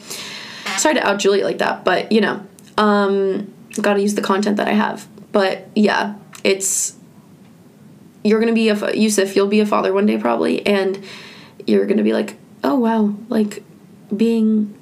[0.76, 2.44] sorry to out Julia like that, but you know,
[2.76, 5.06] um, got to use the content that I have.
[5.32, 6.96] But yeah, it's
[8.24, 9.36] you're gonna be a Yusuf.
[9.36, 11.02] You'll be a father one day probably, and
[11.66, 13.62] you're gonna be like, oh wow, like
[14.14, 14.74] being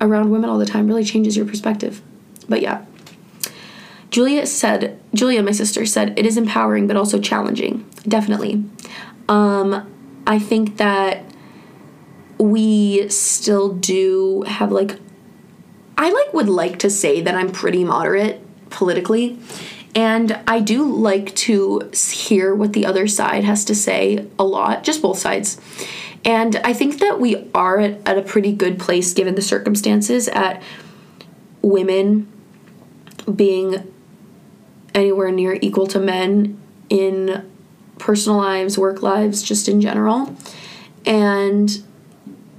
[0.00, 2.02] around women all the time really changes your perspective.
[2.48, 2.84] But yeah.
[4.10, 7.84] Julia said, Julia, my sister, said, it is empowering but also challenging.
[8.06, 8.64] Definitely.
[9.28, 9.92] Um,
[10.26, 11.24] I think that
[12.38, 14.98] we still do have like,
[15.98, 19.38] I like would like to say that I'm pretty moderate politically.
[19.96, 24.84] And I do like to hear what the other side has to say a lot,
[24.84, 25.58] just both sides.
[26.22, 30.28] And I think that we are at, at a pretty good place given the circumstances
[30.28, 30.62] at
[31.62, 32.30] women
[33.34, 33.90] being
[34.94, 37.50] anywhere near equal to men in
[37.98, 40.36] personal lives, work lives, just in general.
[41.06, 41.82] And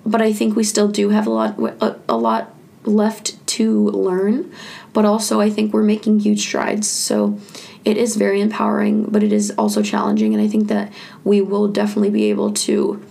[0.06, 4.52] but I think we still do have a lot a, a lot left to learn,
[4.98, 6.90] but also I think we're making huge strides.
[6.90, 7.38] So
[7.86, 10.92] it is very empowering, but it is also challenging and I think that
[11.24, 13.06] we will definitely be able to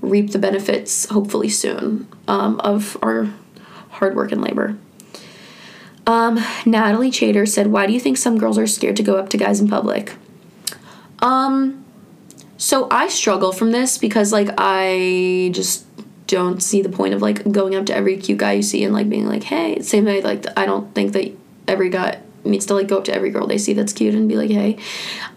[0.00, 3.28] reap the benefits hopefully soon um, of our
[3.90, 4.76] hard work and labor.
[6.08, 9.28] Um, Natalie Chater said, Why do you think some girls are scared to go up
[9.28, 10.14] to guys in public?
[11.20, 11.84] Um,
[12.56, 15.86] so I struggle from this because, like, I just
[16.32, 18.94] don't see the point of, like, going up to every cute guy you see and,
[18.94, 21.30] like, being like, hey, same way, like, I don't think that
[21.68, 24.28] every guy needs to, like, go up to every girl they see that's cute and
[24.28, 24.78] be like, hey.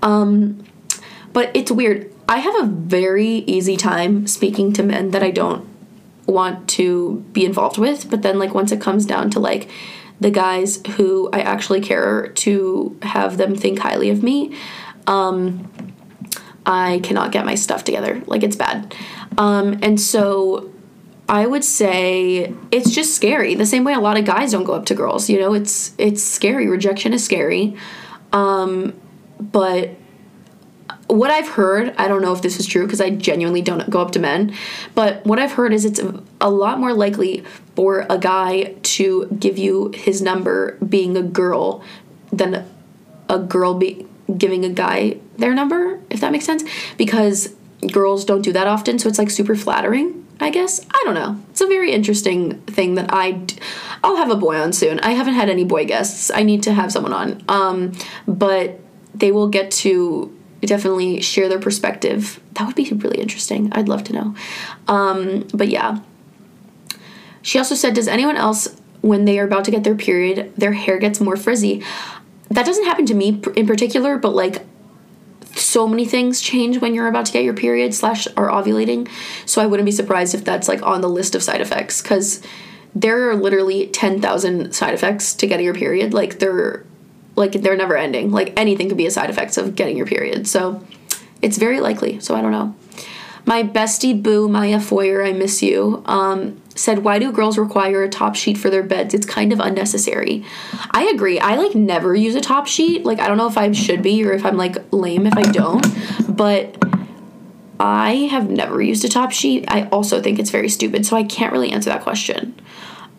[0.02, 0.64] Um,
[1.34, 2.10] but it's weird.
[2.30, 5.68] I have a very easy time speaking to men that I don't
[6.26, 9.70] want to be involved with, but then, like, once it comes down to, like,
[10.22, 14.56] the guys who I actually care to have them think highly of me,
[15.08, 15.70] um,
[16.66, 18.24] I cannot get my stuff together.
[18.26, 18.96] Like it's bad.
[19.38, 20.72] Um, and so
[21.28, 23.56] I would say it's just scary.
[23.56, 25.94] The same way a lot of guys don't go up to girls, you know, it's
[25.98, 26.68] it's scary.
[26.68, 27.76] Rejection is scary.
[28.32, 28.94] Um,
[29.40, 29.92] but
[31.08, 34.02] what I've heard, I don't know if this is true because I genuinely don't go
[34.02, 34.56] up to men,
[34.96, 36.02] but what I've heard is it's
[36.42, 37.44] a lot more likely
[37.76, 41.84] for a guy to give you his number being a girl
[42.32, 42.66] than
[43.30, 44.08] a girl be
[44.38, 46.64] giving a guy their number, if that makes sense,
[46.98, 47.54] because
[47.92, 50.25] girls don't do that often, so it's like super flattering.
[50.40, 51.42] I guess I don't know.
[51.50, 53.56] It's a very interesting thing that I d-
[54.04, 55.00] I'll have a boy on soon.
[55.00, 56.30] I haven't had any boy guests.
[56.34, 57.44] I need to have someone on.
[57.48, 57.94] Um,
[58.28, 58.80] but
[59.14, 62.40] they will get to definitely share their perspective.
[62.54, 63.72] That would be really interesting.
[63.74, 64.36] I'd love to know.
[64.88, 66.00] Um, but yeah.
[67.42, 70.74] She also said, Does anyone else, when they are about to get their period, their
[70.74, 71.84] hair gets more frizzy?
[72.50, 74.66] That doesn't happen to me in particular, but like
[75.56, 79.10] so many things change when you're about to get your period slash are ovulating.
[79.46, 82.42] So I wouldn't be surprised if that's like on the list of side effects because
[82.94, 86.14] there are literally 10,000 side effects to getting your period.
[86.14, 86.86] Like they're
[87.36, 88.32] like they're never ending.
[88.32, 90.48] Like anything could be a side effect of getting your period.
[90.48, 90.86] So
[91.42, 92.20] it's very likely.
[92.20, 92.76] So I don't know.
[93.46, 96.02] My bestie boo Maya Foyer, I miss you.
[96.06, 99.14] Um, said, "Why do girls require a top sheet for their beds?
[99.14, 100.44] It's kind of unnecessary."
[100.92, 101.40] I agree.
[101.40, 103.06] I like never use a top sheet.
[103.06, 105.44] Like I don't know if I should be or if I'm like lame if I
[105.44, 105.86] don't,
[106.28, 106.76] but
[107.80, 109.66] I have never used a top sheet.
[109.68, 112.56] I also think it's very stupid, so I can't really answer that question.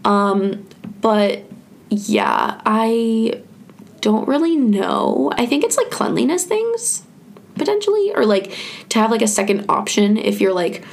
[0.04, 0.66] Um,
[1.00, 1.44] but
[1.90, 3.42] yeah, I
[4.00, 5.32] don't really know.
[5.36, 7.02] I think it's like cleanliness things
[7.56, 8.56] potentially or like
[8.90, 10.84] to have like a second option if you're like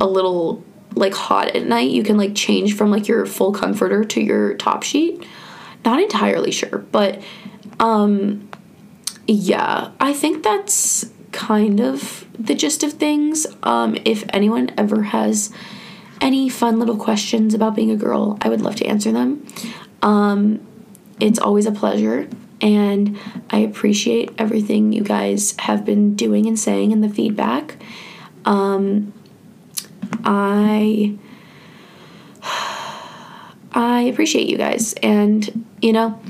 [0.00, 0.62] a little
[0.94, 4.54] like hot at night, you can like change from like your full comforter to your
[4.54, 5.24] top sheet.
[5.84, 7.22] Not entirely sure, but
[7.80, 8.48] um
[9.26, 13.46] yeah, I think that's kind of the gist of things.
[13.62, 15.52] Um if anyone ever has
[16.20, 19.46] any fun little questions about being a girl, I would love to answer them.
[20.02, 20.66] Um
[21.20, 22.28] it's always a pleasure
[22.60, 23.18] and
[23.50, 27.76] I appreciate everything you guys have been doing and saying and the feedback.
[28.44, 29.12] Um,
[30.24, 31.16] I
[33.72, 34.94] I appreciate you guys.
[35.02, 36.20] And you know,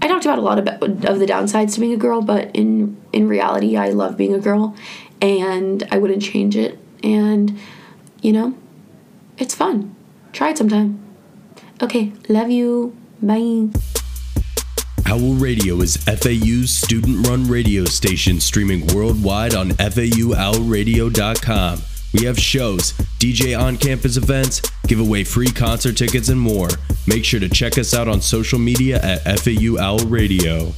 [0.00, 3.00] I talked about a lot of, of the downsides to being a girl, but in
[3.12, 4.76] in reality, I love being a girl,
[5.20, 6.78] and I wouldn't change it.
[7.02, 7.58] And
[8.20, 8.54] you know,
[9.38, 9.94] it's fun.
[10.32, 11.00] Try it sometime.
[11.82, 12.96] Okay, love you.
[13.20, 13.68] Bye.
[15.06, 21.91] Owl Radio is FAU's student run radio station streaming worldwide on FAUOwlradio.com.
[22.12, 26.68] We have shows, DJ on campus events, give away free concert tickets, and more.
[27.06, 30.72] Make sure to check us out on social media at FAU Owl Radio.